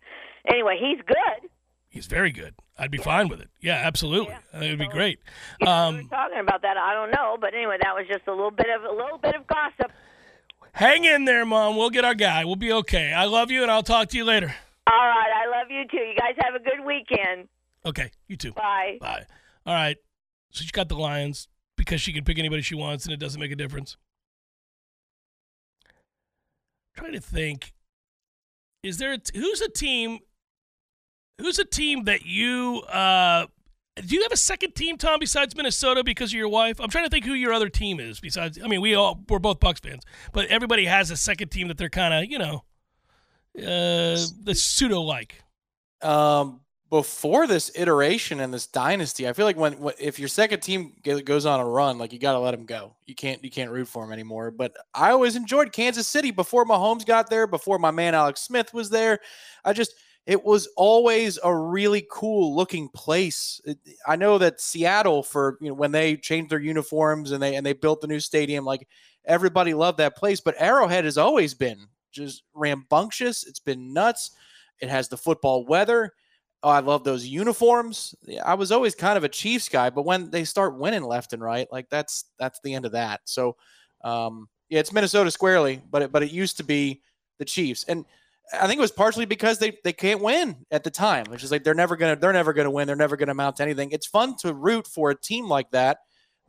[0.51, 1.51] anyway, he's good.
[1.91, 2.55] He's very good.
[2.79, 3.51] I'd be fine with it.
[3.61, 4.35] Yeah, absolutely.
[4.55, 5.19] It would be great.
[5.61, 6.79] we were Um, talking about that.
[6.79, 9.35] I don't know, but anyway, that was just a little bit of a little bit
[9.35, 9.93] of gossip.
[10.73, 11.77] hang in there, Mom.
[11.77, 12.47] We'll get our guy.
[12.47, 13.13] We'll be okay.
[13.13, 14.55] I love you, and I'll talk to you later.
[14.87, 16.05] All right, I love you too.
[16.05, 17.49] You guys have a good weekend.
[17.85, 18.53] Okay, you too.
[18.53, 18.99] Bye.
[19.01, 19.25] Bye.
[19.67, 19.97] All right.
[20.51, 23.41] So she got the Lions because she can pick anybody she wants, and it doesn't
[23.41, 23.97] make a difference.
[26.97, 27.73] trying to think.
[28.83, 30.19] Is there a t- who's a team?
[31.41, 33.47] Who's a team that you uh,
[33.97, 36.81] do you have a second team, Tom, besides Minnesota because of your wife?
[36.81, 38.59] I'm trying to think who your other team is besides.
[38.63, 41.79] I mean, we all we're both Bucs fans, but everybody has a second team that
[41.79, 42.65] they're kind of you know,
[43.59, 45.43] uh, the pseudo like.
[46.03, 46.61] Um,
[46.91, 50.93] before this iteration and this dynasty, I feel like when, when if your second team
[51.03, 52.97] goes on a run, like you got to let them go.
[53.07, 54.51] You can't you can't root for them anymore.
[54.51, 58.75] But I always enjoyed Kansas City before Mahomes got there, before my man Alex Smith
[58.75, 59.21] was there.
[59.65, 59.95] I just
[60.27, 63.61] it was always a really cool looking place.
[64.07, 67.65] I know that Seattle for you know when they changed their uniforms and they and
[67.65, 68.89] they built the new stadium, like
[69.25, 70.41] everybody loved that place.
[70.41, 73.45] But Arrowhead has always been just rambunctious.
[73.47, 74.33] It's been nuts.
[74.81, 76.13] It has the football weather.
[76.63, 78.15] Oh, I love those uniforms.
[78.45, 81.43] I was always kind of a Chiefs guy, but when they start winning left and
[81.43, 83.21] right, like that's that's the end of that.
[83.25, 83.57] So,
[84.05, 87.01] um, yeah, it's Minnesota squarely, but it, but it used to be
[87.39, 88.05] the Chiefs, and
[88.53, 91.27] I think it was partially because they they can't win at the time.
[91.31, 92.87] It's just like they're never gonna they're never gonna win.
[92.87, 93.93] They're never gonna amount to anything.
[93.93, 95.99] It's fun to root for a team like that.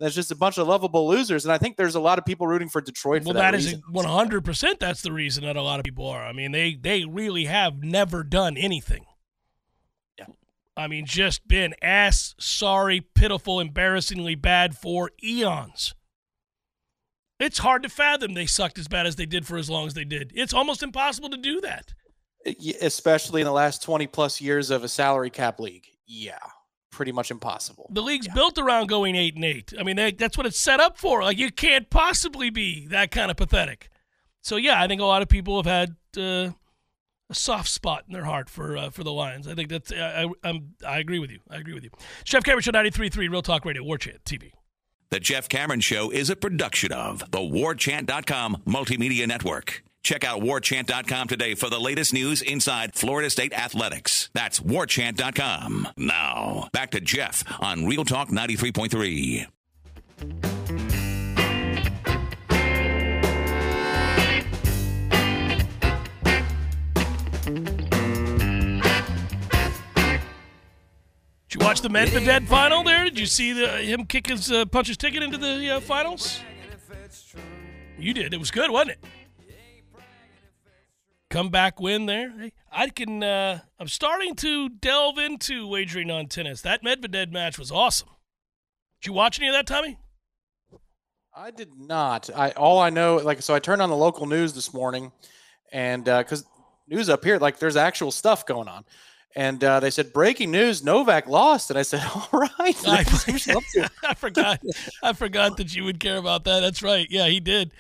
[0.01, 2.47] There's just a bunch of lovable losers, and I think there's a lot of people
[2.47, 3.23] rooting for Detroit.
[3.23, 4.43] Well, for that, that is 100.
[4.43, 6.25] percent That's the reason that a lot of people are.
[6.25, 9.05] I mean, they they really have never done anything.
[10.17, 10.25] Yeah.
[10.75, 15.93] I mean, just been ass sorry, pitiful, embarrassingly bad for eons.
[17.39, 19.93] It's hard to fathom they sucked as bad as they did for as long as
[19.93, 20.31] they did.
[20.33, 21.93] It's almost impossible to do that.
[22.81, 25.85] Especially in the last 20 plus years of a salary cap league.
[26.07, 26.39] Yeah,
[26.91, 27.88] pretty much impossible.
[27.91, 29.73] The league's built around going eight and eight.
[29.80, 31.23] I mean, they, that's what it's set up for.
[31.23, 33.89] Like you can't possibly be that kind of pathetic.
[34.41, 36.51] So yeah, I think a lot of people have had uh,
[37.30, 39.47] a soft spot in their heart for uh, for the Lions.
[39.47, 41.39] I think that's I, I I'm I agree with you.
[41.49, 41.91] I agree with you.
[42.23, 44.51] Jeff Cameron Show 93.3 Real Talk Radio War Chant TV.
[45.10, 49.84] The Jeff Cameron Show is a production of the WarChant.com Multimedia Network.
[50.03, 54.29] Check out WarChant.com today for the latest news inside Florida State athletics.
[54.33, 55.89] That's WarChant.com.
[55.95, 59.47] Now, back to Jeff on Real Talk 93.3.
[71.49, 73.05] Did you watch the Medvedev final there?
[73.05, 76.39] Did you see the him kick his uh, punch his ticket into the uh, finals?
[77.99, 78.33] You did.
[78.33, 78.99] It was good, wasn't it?
[81.31, 82.51] Comeback win there.
[82.71, 83.23] I can.
[83.23, 86.61] Uh, I'm starting to delve into wagering on tennis.
[86.61, 88.09] That Medvedev match was awesome.
[89.01, 89.97] Did you watch any of that, Tommy?
[91.33, 92.29] I did not.
[92.35, 95.13] I all I know, like, so I turned on the local news this morning,
[95.71, 96.45] and because
[96.87, 98.83] news up here, like, there's actual stuff going on,
[99.33, 102.87] and uh, they said breaking news: Novak lost, and I said, all right.
[102.87, 103.89] I, That's what I'm up to.
[104.03, 104.61] I forgot.
[105.01, 106.59] I forgot that you would care about that.
[106.59, 107.07] That's right.
[107.09, 107.71] Yeah, he did.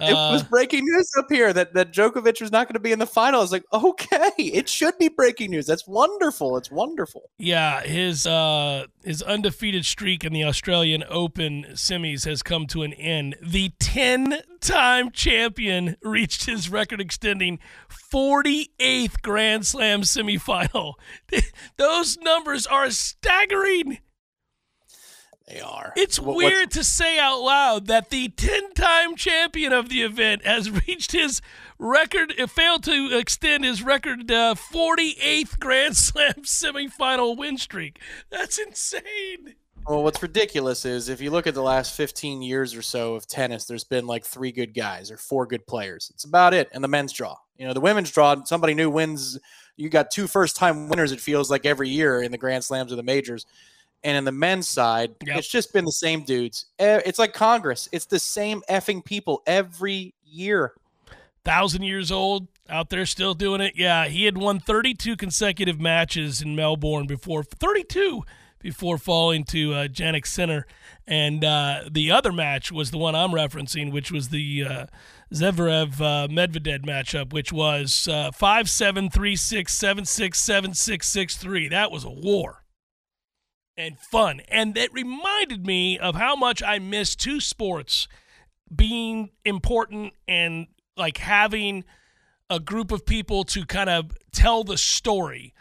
[0.00, 2.92] It was Uh, breaking news up here that that Djokovic was not going to be
[2.92, 3.40] in the final.
[3.40, 5.66] I was like, okay, it should be breaking news.
[5.66, 6.56] That's wonderful.
[6.56, 7.30] It's wonderful.
[7.38, 12.92] Yeah, his uh, his undefeated streak in the Australian Open semis has come to an
[12.94, 13.36] end.
[13.42, 17.58] The ten-time champion reached his record-extending
[18.12, 20.94] 48th Grand Slam semifinal.
[21.76, 23.98] Those numbers are staggering.
[25.48, 25.92] They are.
[25.96, 30.02] It's What- weird what's- to say out loud that the 10 time champion of the
[30.02, 31.40] event has reached his
[31.78, 37.98] record, uh, failed to extend his record uh, 48th Grand Slam semifinal win streak.
[38.30, 39.54] That's insane.
[39.86, 43.26] Well, what's ridiculous is if you look at the last 15 years or so of
[43.26, 46.10] tennis, there's been like three good guys or four good players.
[46.14, 46.68] It's about it.
[46.72, 47.36] And the men's draw.
[47.56, 49.38] You know, the women's draw, somebody new wins.
[49.76, 52.92] You got two first time winners, it feels like every year in the Grand Slams
[52.92, 53.46] or the majors.
[54.04, 55.38] And in the men's side, Yep.
[55.38, 56.66] it's just been the same dudes.
[56.78, 57.88] It's like Congress.
[57.92, 60.74] It's the same effing people every year.
[61.44, 63.74] Thousand years old, out there still doing it.
[63.76, 68.22] Yeah, he had won 32 consecutive matches in Melbourne before 32
[68.60, 70.66] before falling to uh, Jannik Sinner.
[71.06, 74.86] And uh, the other match was the one I'm referencing, which was the uh,
[75.32, 81.08] Zverev uh, Medvedev matchup, which was uh, 5 7 3 6 7 6 7 6
[81.08, 81.68] 6 3.
[81.68, 82.62] That was a war
[83.78, 84.42] and fun.
[84.48, 88.08] And it reminded me of how much I miss two sports
[88.74, 90.66] being important and
[90.96, 91.84] like having
[92.50, 95.54] a group of people to kind of tell the story,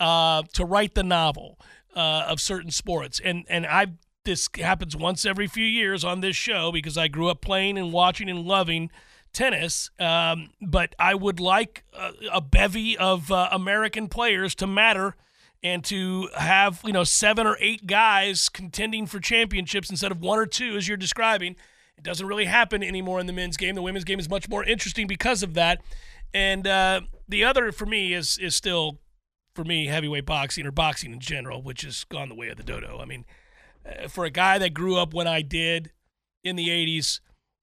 [0.00, 1.60] uh, to write the novel
[1.94, 3.20] uh, of certain sports.
[3.22, 3.88] And and I
[4.24, 7.92] this happens once every few years on this show because I grew up playing and
[7.92, 8.90] watching and loving
[9.32, 9.90] tennis.
[9.98, 15.16] Um, but I would like a, a bevy of uh, American players to matter
[15.62, 20.38] and to have you know seven or eight guys contending for championships instead of one
[20.38, 21.56] or two as you're describing
[21.98, 23.74] it doesn't really happen anymore in the men's game.
[23.74, 25.82] The women's game is much more interesting because of that.
[26.32, 29.00] And uh, the other for me is is still
[29.54, 32.62] for me heavyweight boxing or boxing in general which has gone the way of the
[32.62, 33.00] dodo.
[33.00, 33.24] I mean
[33.84, 35.90] uh, for a guy that grew up when i did
[36.44, 37.18] in the 80s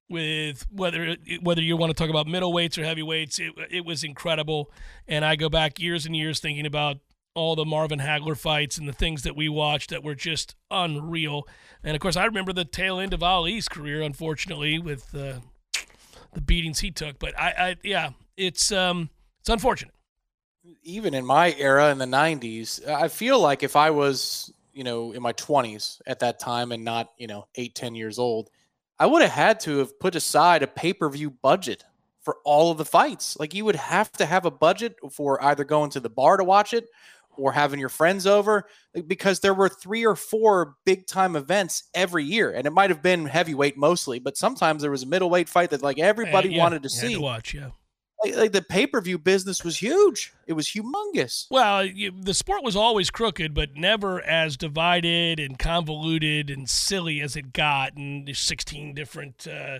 [0.09, 4.71] with whether whether you want to talk about middleweights or heavyweights it, it was incredible.
[5.07, 6.97] And i go back years and years thinking about
[7.35, 11.47] all the Marvin Hagler fights and the things that we watched that were just unreal.
[11.83, 15.39] And of course, I remember the tail end of Ali's career, unfortunately, with uh,
[16.33, 17.19] the beatings he took.
[17.19, 19.09] But I, I, yeah, it's um,
[19.41, 19.93] it's unfortunate.
[20.83, 25.11] even in my era in the 90s i feel like if i was you know
[25.11, 28.49] in my 20s at that time and not you know eight, ten years old
[28.97, 31.83] i would have had to have put aside a pay-per-view budget
[32.21, 35.63] for all of the fights like you would have to have a budget for either
[35.63, 36.87] going to the bar to watch it
[37.37, 38.67] or having your friends over
[39.07, 43.01] because there were three or four big time events every year and it might have
[43.01, 46.61] been heavyweight mostly but sometimes there was a middleweight fight that like everybody Uh, yeah,
[46.63, 47.53] wanted to see to watch.
[47.53, 47.69] Yeah.
[48.23, 52.75] like, like the pay-per-view business was huge it was humongous Well, you, the sport was
[52.75, 57.95] always crooked, but never as divided and convoluted and silly as it got.
[57.97, 59.79] And there's 16 different uh,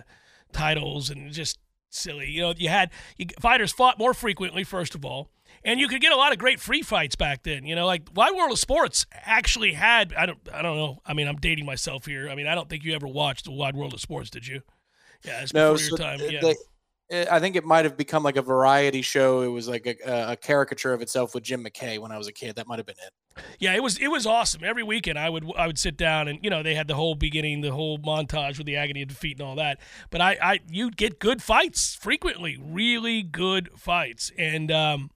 [0.52, 1.58] titles and just
[1.90, 2.30] silly.
[2.30, 5.30] You know, you had you, fighters fought more frequently, first of all,
[5.66, 7.66] and you could get a lot of great free fights back then.
[7.66, 10.14] You know, like Wide World of Sports actually had.
[10.14, 10.38] I don't.
[10.52, 11.00] I don't know.
[11.04, 12.30] I mean, I'm dating myself here.
[12.30, 14.62] I mean, I don't think you ever watched the Wide World of Sports, did you?
[15.24, 16.18] Yeah, it's no, before so your time.
[16.20, 16.40] th- Yeah.
[16.40, 16.54] they-
[17.30, 19.42] I think it might have become like a variety show.
[19.42, 22.32] It was like a, a caricature of itself with Jim McKay when I was a
[22.32, 22.56] kid.
[22.56, 23.44] That might have been it.
[23.60, 24.64] Yeah, it was it was awesome.
[24.64, 27.14] Every weekend I would I would sit down and you know they had the whole
[27.14, 29.78] beginning, the whole montage with the agony of defeat and all that.
[30.10, 35.10] But I I you'd get good fights frequently, really good fights, and um,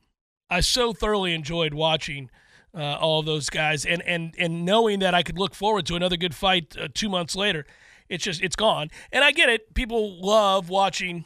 [0.50, 2.30] I so thoroughly enjoyed watching.
[2.72, 6.16] Uh, all those guys, and and and knowing that I could look forward to another
[6.16, 7.66] good fight uh, two months later,
[8.08, 8.90] it's just it's gone.
[9.10, 11.24] And I get it; people love watching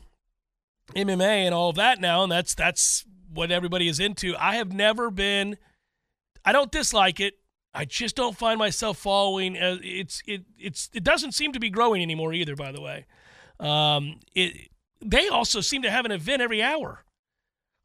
[0.96, 4.34] MMA and all of that now, and that's that's what everybody is into.
[4.38, 5.58] I have never been.
[6.44, 7.34] I don't dislike it.
[7.74, 9.56] I just don't find myself following.
[9.56, 12.54] Uh, it's it it's it doesn't seem to be growing anymore either.
[12.54, 13.06] By the way,
[13.58, 14.70] um, it
[15.00, 17.04] they also seem to have an event every hour.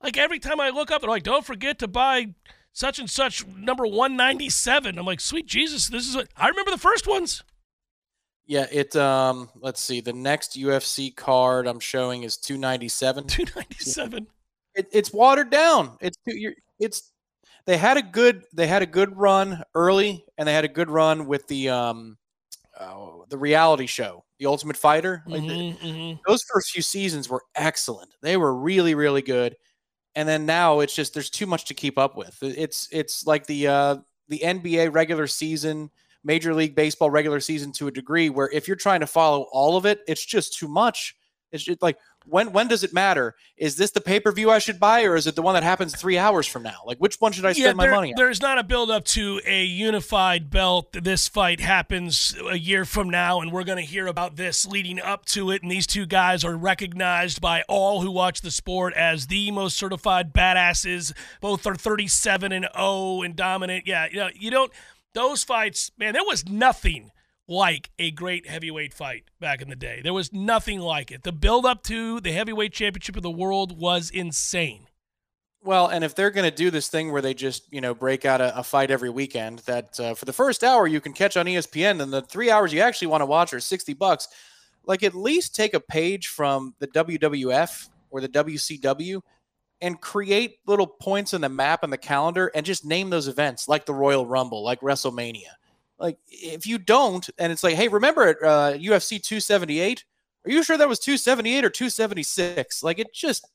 [0.02, 2.28] Like every time I look up, they're like, "Don't forget to buy
[2.72, 4.97] such and such number one ninety seven.
[4.97, 7.43] I'm like, "Sweet Jesus, this is what I remember the first ones."
[8.45, 8.95] Yeah, it.
[8.95, 10.02] Um, let's see.
[10.02, 13.24] The next UFC card I'm showing is 297.
[13.28, 14.26] 297.
[14.74, 15.97] It, it's watered down.
[16.02, 16.18] It's
[16.80, 17.12] it's.
[17.66, 18.43] They had a good.
[18.54, 22.18] They had a good run early, and they had a good run with the um,
[22.80, 25.22] uh, the reality show, The Ultimate Fighter.
[25.28, 26.20] Like the- Mhm, mhm.
[26.26, 28.16] those first few seasons were excellent.
[28.24, 29.56] They were really, really good.
[30.16, 32.38] And then now it's just there's too much to keep up with.
[32.41, 33.97] It's it's like the uh,
[34.28, 35.89] the NBA regular season,
[36.24, 39.78] Major League Baseball regular season to a degree, where if you're trying to follow all
[39.78, 41.16] of it, it's just too much.
[41.52, 43.36] It's just like when when does it matter?
[43.58, 45.64] Is this the pay per view I should buy, or is it the one that
[45.64, 46.78] happens three hours from now?
[46.86, 48.18] Like which one should I spend my there- money on?
[48.18, 50.91] There's not a build up to a unified belt.
[50.93, 55.00] This fight happens a year from now, and we're going to hear about this leading
[55.00, 55.64] up to it.
[55.64, 59.78] And these two guys are recognized by all who watch the sport as the most
[59.78, 61.14] certified badasses.
[61.41, 63.88] Both are 37 and 0 and dominant.
[63.88, 64.72] Yeah, you know, you don't.
[65.14, 67.12] Those fights, man, there was nothing
[67.50, 70.02] like a great heavyweight fight back in the day.
[70.04, 71.24] There was nothing like it.
[71.24, 74.86] The build up to the heavyweight championship of the world was insane.
[75.62, 78.24] Well, and if they're going to do this thing where they just, you know, break
[78.24, 81.36] out a, a fight every weekend, that uh, for the first hour you can catch
[81.36, 84.30] on ESPN, and the three hours you actually want to watch are sixty bucks.
[84.86, 89.22] Like, at least take a page from the WWF or the WCW
[89.82, 93.68] and create little points in the map and the calendar, and just name those events
[93.68, 95.52] like the Royal Rumble, like WrestleMania.
[96.00, 100.06] Like, if you don't, and it's like, hey, remember at uh, UFC 278?
[100.45, 102.84] Are you sure that was 278 or 276?
[102.84, 103.45] Like, it just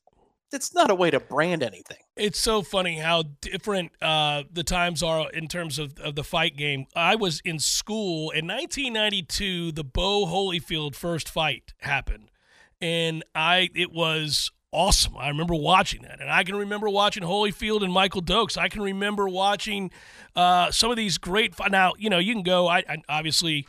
[0.53, 1.97] it's not a way to brand anything.
[2.15, 6.55] It's so funny how different uh, the times are in terms of, of the fight
[6.55, 6.85] game.
[6.95, 9.71] I was in school in 1992.
[9.73, 12.31] The Bowe Holyfield first fight happened,
[12.79, 15.15] and I it was awesome.
[15.17, 18.57] I remember watching that, and I can remember watching Holyfield and Michael Dokes.
[18.57, 19.91] I can remember watching
[20.35, 21.55] uh, some of these great.
[21.69, 22.67] Now you know you can go.
[22.67, 23.65] I, I obviously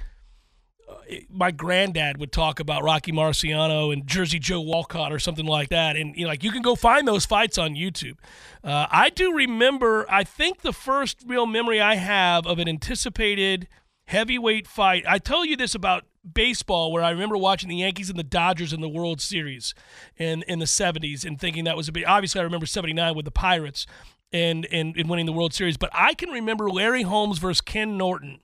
[1.30, 5.96] my granddad would talk about Rocky Marciano and Jersey Joe Walcott or something like that,
[5.96, 8.16] and you know, like you can go find those fights on YouTube.
[8.64, 10.06] Uh, I do remember.
[10.08, 13.68] I think the first real memory I have of an anticipated
[14.06, 15.04] heavyweight fight.
[15.08, 18.72] I tell you this about baseball, where I remember watching the Yankees and the Dodgers
[18.72, 19.74] in the World Series
[20.16, 22.04] in in the '70s, and thinking that was a big.
[22.06, 23.86] Obviously, I remember '79 with the Pirates
[24.32, 27.96] and, and and winning the World Series, but I can remember Larry Holmes versus Ken
[27.96, 28.40] Norton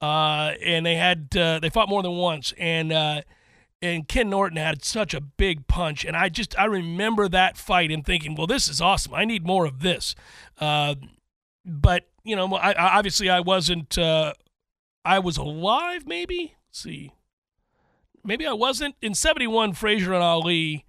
[0.00, 3.22] uh, and they had uh, they fought more than once, and uh,
[3.82, 7.90] and Ken Norton had such a big punch, and I just I remember that fight
[7.90, 9.14] and thinking, well, this is awesome.
[9.14, 10.14] I need more of this.
[10.60, 10.94] Uh,
[11.64, 13.98] but you know, I, obviously I wasn't.
[13.98, 14.34] Uh,
[15.04, 16.54] I was alive, maybe.
[16.68, 17.12] Let's see,
[18.28, 19.72] maybe I wasn't in '71.
[19.72, 20.84] Frazier and Ali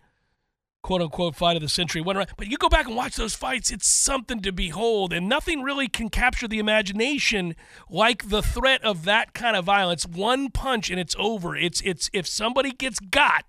[0.82, 2.30] quote unquote fight of the century went around.
[2.38, 5.14] But you go back and watch those fights, it's something to behold.
[5.14, 7.56] And nothing really can capture the imagination
[7.90, 10.06] like the threat of that kind of violence.
[10.06, 11.56] One punch and it's over.
[11.56, 13.46] It's it's if somebody gets got,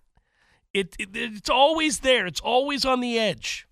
[0.72, 2.26] it, it it's always there.
[2.26, 3.66] It's always on the edge.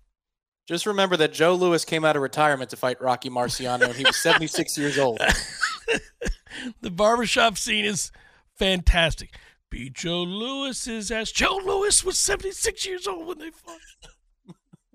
[0.67, 4.03] Just remember that Joe Louis came out of retirement to fight Rocky Marciano and he
[4.03, 5.19] was 76 years old.
[6.81, 8.11] the barbershop scene is
[8.55, 9.35] fantastic.
[9.69, 11.31] Beat Joe Louis's ass.
[11.31, 13.77] Joe Louis was 76 years old when they fought.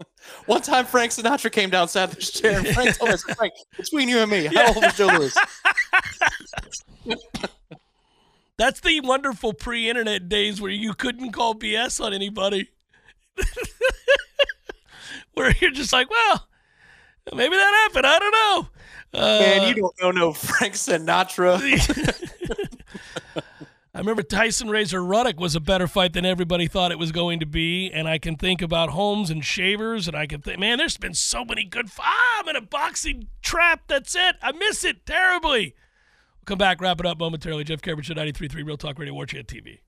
[0.47, 3.53] One time, Frank Sinatra came down, sat in this chair, and Frank told us, Frank,
[3.77, 5.37] between you and me, how old was Joe Louis?
[8.57, 12.71] That's the wonderful pre internet days where you couldn't call BS on anybody.
[15.35, 16.49] where you're just like, well,
[17.35, 18.07] maybe that happened.
[18.07, 18.69] I don't know.
[19.13, 21.61] Uh, Man, you don't know no Frank Sinatra.
[23.95, 27.39] I remember Tyson Razor Ruddock was a better fight than everybody thought it was going
[27.39, 30.79] to be, and I can think about Holmes and Shavers, and I can think, man,
[30.79, 31.87] there's been so many good.
[32.01, 33.83] Ah, I'm in a boxing trap.
[33.87, 34.35] That's it.
[34.43, 35.77] I miss it terribly.
[36.39, 37.63] We'll come back, wrap it up momentarily.
[37.63, 39.79] Jeff Cameron Show 93.3 Real Talk Radio War Chant TV.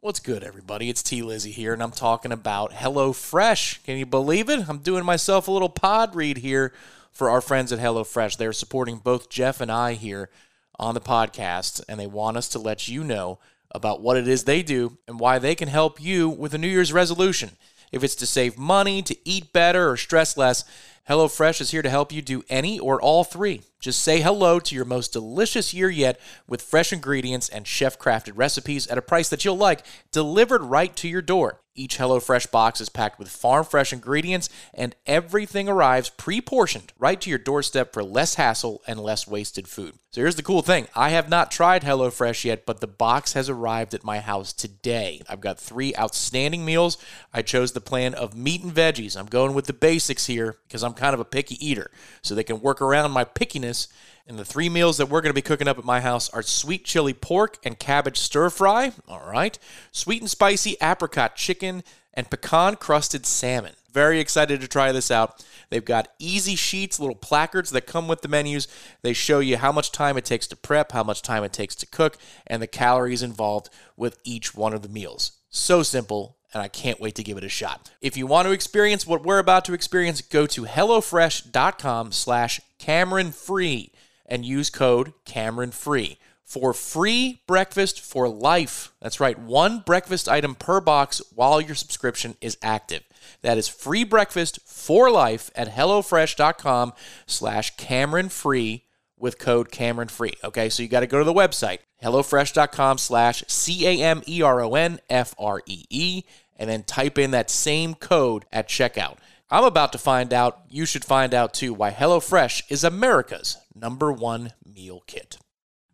[0.00, 0.88] What's good, everybody?
[0.88, 3.84] It's T Lizzie here, and I'm talking about HelloFresh.
[3.84, 4.70] Can you believe it?
[4.70, 6.72] I'm doing myself a little pod read here
[7.12, 8.38] for our friends at HelloFresh.
[8.38, 10.30] They're supporting both Jeff and I here
[10.78, 13.38] on the podcast, and they want us to let you know
[13.70, 16.68] about what it is they do and why they can help you with a New
[16.68, 17.50] Year's resolution.
[17.92, 20.64] If it's to save money, to eat better, or stress less,
[21.08, 23.60] HelloFresh is here to help you do any or all three.
[23.78, 28.32] Just say hello to your most delicious year yet with fresh ingredients and chef crafted
[28.36, 31.60] recipes at a price that you'll like, delivered right to your door.
[31.76, 37.20] Each HelloFresh box is packed with farm fresh ingredients, and everything arrives pre portioned right
[37.20, 39.98] to your doorstep for less hassle and less wasted food.
[40.12, 43.50] So here's the cool thing I have not tried HelloFresh yet, but the box has
[43.50, 45.20] arrived at my house today.
[45.28, 46.96] I've got three outstanding meals.
[47.32, 49.16] I chose the plan of meat and veggies.
[49.16, 51.90] I'm going with the basics here because I'm kind of a picky eater,
[52.22, 53.88] so they can work around my pickiness
[54.26, 56.42] and the three meals that we're going to be cooking up at my house are
[56.42, 58.92] sweet chili pork and cabbage stir fry.
[59.06, 59.58] All right.
[59.92, 61.84] Sweet and spicy apricot chicken
[62.14, 63.74] and pecan crusted salmon.
[63.92, 65.44] Very excited to try this out.
[65.68, 68.66] They've got easy sheets, little placards that come with the menus.
[69.02, 71.74] They show you how much time it takes to prep, how much time it takes
[71.76, 72.16] to cook,
[72.46, 75.32] and the calories involved with each one of the meals.
[75.50, 77.90] So simple, and I can't wait to give it a shot.
[78.00, 83.32] If you want to experience what we're about to experience, go to HelloFresh.com slash Cameron
[83.32, 83.92] Free
[84.26, 88.92] and use code Cameron Free for free breakfast for life.
[89.00, 93.02] That's right, one breakfast item per box while your subscription is active.
[93.42, 96.92] That is free breakfast for life at HelloFresh.com
[97.26, 98.84] slash Cameron Free
[99.18, 100.34] with code Cameron Free.
[100.44, 104.42] Okay, so you got to go to the website, HelloFresh.com slash C A M E
[104.42, 106.22] R O N F R E E,
[106.56, 109.16] and then type in that same code at checkout.
[109.50, 114.12] I'm about to find out, you should find out too, why HelloFresh is America's number
[114.12, 115.38] one meal kit.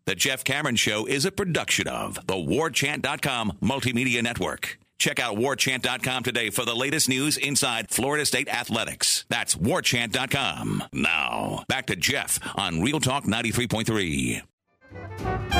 [0.06, 4.78] The Jeff Cameron Show is a production of the WarChant.com Multimedia Network.
[4.98, 9.24] Check out warchant.com today for the latest news inside Florida State athletics.
[9.30, 10.84] That's warchant.com.
[10.92, 15.59] Now, back to Jeff on Real Talk 93.3.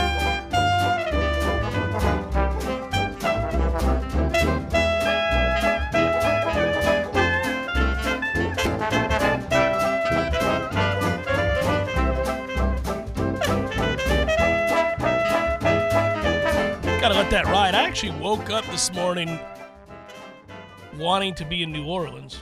[17.01, 17.74] Gotta let that ride.
[17.74, 19.40] I actually woke up this morning
[20.98, 22.40] wanting to be in New Orleans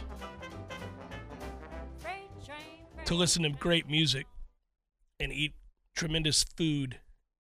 [3.05, 4.27] to listen to great music
[5.21, 5.55] and eat
[5.95, 6.99] tremendous food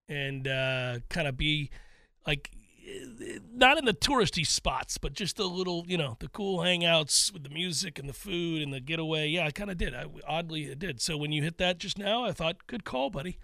[0.08, 1.70] and uh, kind of be
[2.24, 2.52] like
[3.52, 7.42] not in the touristy spots, but just the little, you know, the cool hangouts with
[7.42, 9.26] the music and the food and the getaway.
[9.26, 9.92] Yeah, I kind of did.
[9.92, 11.00] I oddly it did.
[11.00, 13.38] So when you hit that just now, I thought, good call, buddy.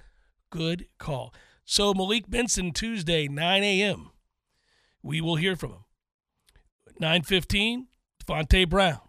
[0.51, 1.35] Good call.
[1.65, 4.11] So Malik Benson Tuesday, 9 a.m.
[5.03, 5.85] We will hear from him.
[7.01, 7.87] 9:15,
[8.27, 9.01] Fonte Brown.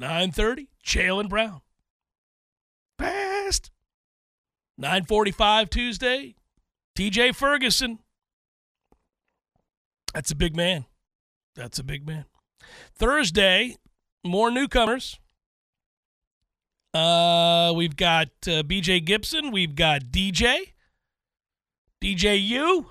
[0.00, 1.60] 9:30, Jaylen Brown.
[2.98, 3.70] Fast.
[4.80, 6.34] 9:45 Tuesday,
[6.96, 7.98] TJ Ferguson.
[10.14, 10.86] That's a big man.
[11.54, 12.24] That's a big man.
[12.94, 13.76] Thursday,
[14.24, 15.18] more newcomers.
[16.94, 19.50] Uh, we've got uh, BJ Gibson.
[19.50, 20.72] We've got DJ.
[22.00, 22.86] DJU,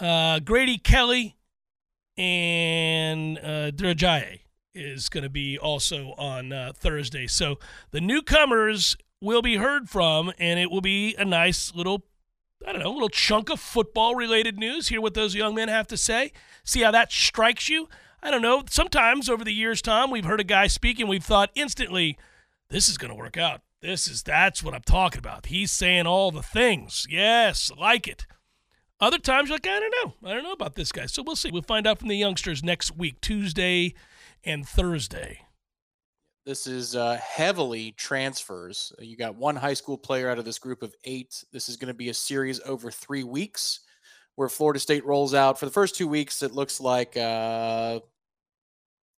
[0.00, 1.36] uh, Grady Kelly,
[2.16, 4.40] and uh, Drajaye
[4.74, 7.26] is going to be also on uh, Thursday.
[7.26, 7.58] So
[7.90, 12.04] the newcomers will be heard from, and it will be a nice little,
[12.66, 14.88] I don't know, little chunk of football related news.
[14.88, 16.32] Hear what those young men have to say.
[16.64, 17.88] See how that strikes you.
[18.22, 18.64] I don't know.
[18.68, 22.18] Sometimes over the years, Tom, we've heard a guy speak and we've thought instantly,
[22.68, 23.62] this is going to work out.
[23.82, 25.46] This is that's what I'm talking about.
[25.46, 27.04] He's saying all the things.
[27.10, 28.26] Yes, like it.
[29.00, 30.30] Other times you're like, I don't know.
[30.30, 31.06] I don't know about this guy.
[31.06, 31.50] So we'll see.
[31.50, 33.94] We'll find out from the youngsters next week, Tuesday
[34.44, 35.40] and Thursday.
[36.46, 38.92] This is uh, heavily transfers.
[39.00, 41.44] You got one high school player out of this group of eight.
[41.52, 43.80] This is going to be a series over three weeks
[44.36, 45.58] where Florida State rolls out.
[45.58, 47.98] For the first two weeks, it looks like uh,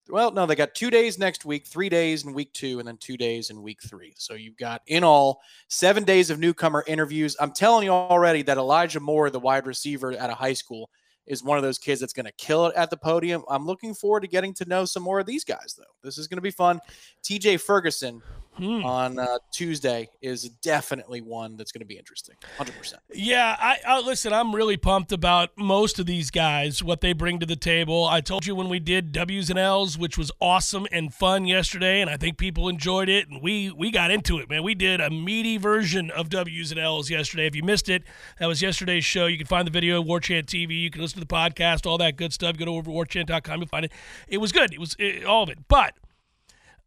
[0.09, 2.96] well, no, they got two days next week, three days in week two, and then
[2.96, 4.12] two days in week three.
[4.16, 7.36] So you've got in all seven days of newcomer interviews.
[7.38, 10.90] I'm telling you already that Elijah Moore, the wide receiver at a high school,
[11.26, 13.44] is one of those kids that's going to kill it at the podium.
[13.48, 15.84] I'm looking forward to getting to know some more of these guys, though.
[16.03, 16.80] This is going to be fun.
[17.22, 18.20] TJ Ferguson
[18.57, 18.84] hmm.
[18.84, 22.36] on uh, Tuesday is definitely one that's going to be interesting.
[22.59, 22.94] 100%.
[23.12, 27.38] Yeah, I, I, listen, I'm really pumped about most of these guys, what they bring
[27.40, 28.05] to the table.
[28.05, 32.00] I told you when we did W's and L's, which was awesome and fun yesterday,
[32.00, 34.62] and I think people enjoyed it, and we we got into it, man.
[34.62, 37.46] We did a meaty version of W's and L's yesterday.
[37.46, 38.03] If you missed it,
[38.38, 39.26] that was yesterday's show.
[39.26, 40.80] You can find the video at Warchant TV.
[40.82, 42.57] You can listen to the podcast, all that good stuff.
[42.57, 43.61] Go to over warchant.com.
[43.61, 43.92] You'll find it.
[44.28, 44.72] It was good.
[44.72, 45.59] It was it, all of it.
[45.68, 45.94] But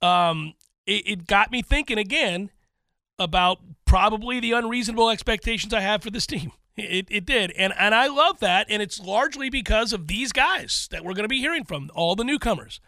[0.01, 0.53] um,
[0.85, 2.51] it, it got me thinking again
[3.17, 6.51] about probably the unreasonable expectations I have for this team.
[6.77, 7.51] It, it did.
[7.51, 8.67] And, and I love that.
[8.69, 12.17] And it's largely because of these guys that we're going to be hearing from, all
[12.17, 12.81] the newcomers.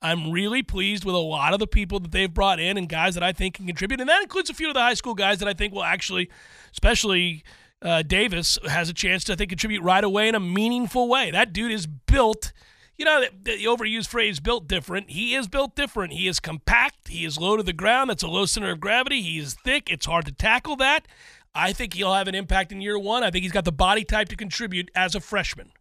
[0.00, 3.14] I'm really pleased with a lot of the people that they've brought in and guys
[3.14, 3.98] that I think can contribute.
[3.98, 6.30] And that includes a few of the high school guys that I think will actually,
[6.70, 7.42] especially
[7.82, 11.32] uh, Davis, has a chance to, I think, contribute right away in a meaningful way.
[11.32, 12.52] That dude is built–
[13.02, 15.10] you know, the, the, overused phrase built different.
[15.10, 16.12] He is built different.
[16.12, 17.08] He is compact.
[17.08, 18.10] He is low to the ground.
[18.10, 19.20] That's a low center of gravity.
[19.22, 19.90] He is thick.
[19.90, 21.08] It's hard to tackle that.
[21.52, 23.24] I think he'll have an impact in year one.
[23.24, 25.72] I think he's got the body type to contribute as a freshman.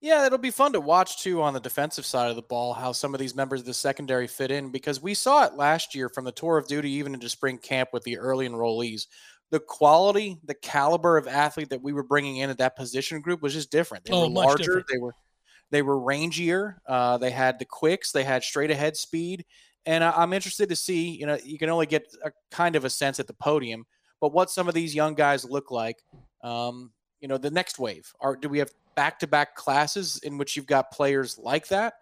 [0.00, 2.92] Yeah, it'll be fun to watch too on the defensive side of the ball how
[2.92, 6.08] some of these members of the secondary fit in because we saw it last year
[6.08, 9.08] from the tour of duty even into spring camp with the early enrollees.
[9.50, 13.42] The quality, the caliber of athlete that we were bringing in at that position group
[13.42, 14.04] was just different.
[14.06, 14.62] They oh, were larger.
[14.62, 14.86] Different.
[14.90, 15.14] They were
[15.70, 16.76] they were rangier.
[16.86, 18.12] Uh, they had the quicks.
[18.12, 19.44] They had straight ahead speed.
[19.86, 21.10] And I, am interested to see.
[21.10, 23.86] You know, you can only get a kind of a sense at the podium,
[24.20, 25.98] but what some of these young guys look like.
[26.42, 28.10] Um, you know, the next wave.
[28.20, 31.94] Are do we have back-to-back classes in which you've got players like that?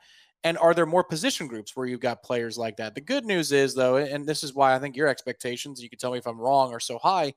[0.45, 2.95] And are there more position groups where you've got players like that?
[2.95, 5.99] The good news is, though, and this is why I think your expectations, you can
[5.99, 7.35] tell me if I'm wrong, are so high,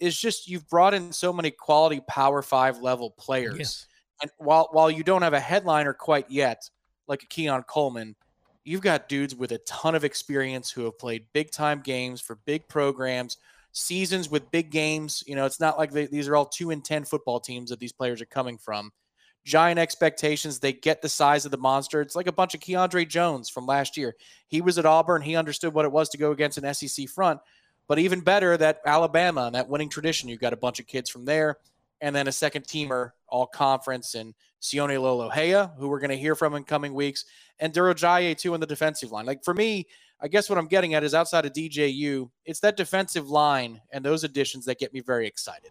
[0.00, 3.58] is just you've brought in so many quality Power Five level players.
[3.58, 3.86] Yes.
[4.22, 6.68] And while while you don't have a headliner quite yet,
[7.06, 8.16] like a Keon Coleman,
[8.64, 12.36] you've got dudes with a ton of experience who have played big time games for
[12.46, 13.36] big programs,
[13.72, 15.22] seasons with big games.
[15.26, 17.78] You know, it's not like they, these are all two and ten football teams that
[17.78, 18.90] these players are coming from.
[19.44, 20.58] Giant expectations.
[20.58, 22.00] They get the size of the monster.
[22.00, 24.16] It's like a bunch of Keandre Jones from last year.
[24.48, 25.22] He was at Auburn.
[25.22, 27.38] He understood what it was to go against an SEC front.
[27.86, 31.08] But even better that Alabama and that winning tradition, you've got a bunch of kids
[31.08, 31.58] from there,
[32.00, 36.34] and then a second teamer, all conference, and Sione Lolohea, who we're going to hear
[36.34, 37.24] from in coming weeks,
[37.58, 39.26] and Duro Ajayi too in the defensive line.
[39.26, 39.86] Like for me,
[40.20, 44.04] I guess what I'm getting at is outside of DJU, it's that defensive line and
[44.04, 45.70] those additions that get me very excited.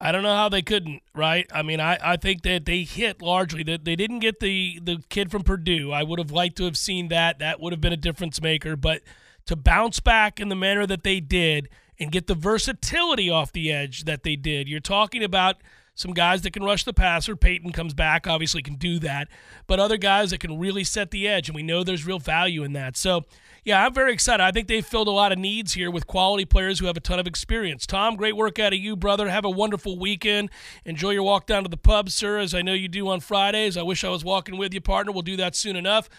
[0.00, 1.46] I don't know how they couldn't, right?
[1.54, 5.02] I mean, I, I think that they hit largely that they didn't get the the
[5.08, 5.92] kid from Purdue.
[5.92, 7.38] I would have liked to have seen that.
[7.38, 8.76] That would have been a difference maker.
[8.76, 9.02] But
[9.46, 11.68] to bounce back in the manner that they did
[11.98, 15.56] and get the versatility off the edge that they did, you're talking about
[15.94, 17.36] some guys that can rush the passer.
[17.36, 19.28] Payton comes back, obviously can do that,
[19.66, 22.64] but other guys that can really set the edge, and we know there's real value
[22.64, 22.96] in that.
[22.96, 23.24] So
[23.64, 24.42] yeah, I'm very excited.
[24.42, 27.00] I think they've filled a lot of needs here with quality players who have a
[27.00, 27.86] ton of experience.
[27.86, 29.30] Tom, great work out of you, brother.
[29.30, 30.50] Have a wonderful weekend.
[30.84, 33.78] Enjoy your walk down to the pub, sir, as I know you do on Fridays.
[33.78, 35.12] I wish I was walking with you, partner.
[35.12, 36.10] We'll do that soon enough.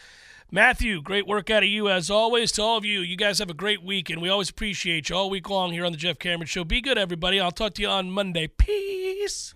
[0.55, 2.53] Matthew, great work out of you as always.
[2.53, 4.21] To all of you, you guys have a great weekend.
[4.21, 6.63] We always appreciate you all week long here on the Jeff Cameron Show.
[6.63, 7.41] Be good, everybody.
[7.41, 8.47] I'll talk to you on Monday.
[8.47, 9.53] Peace.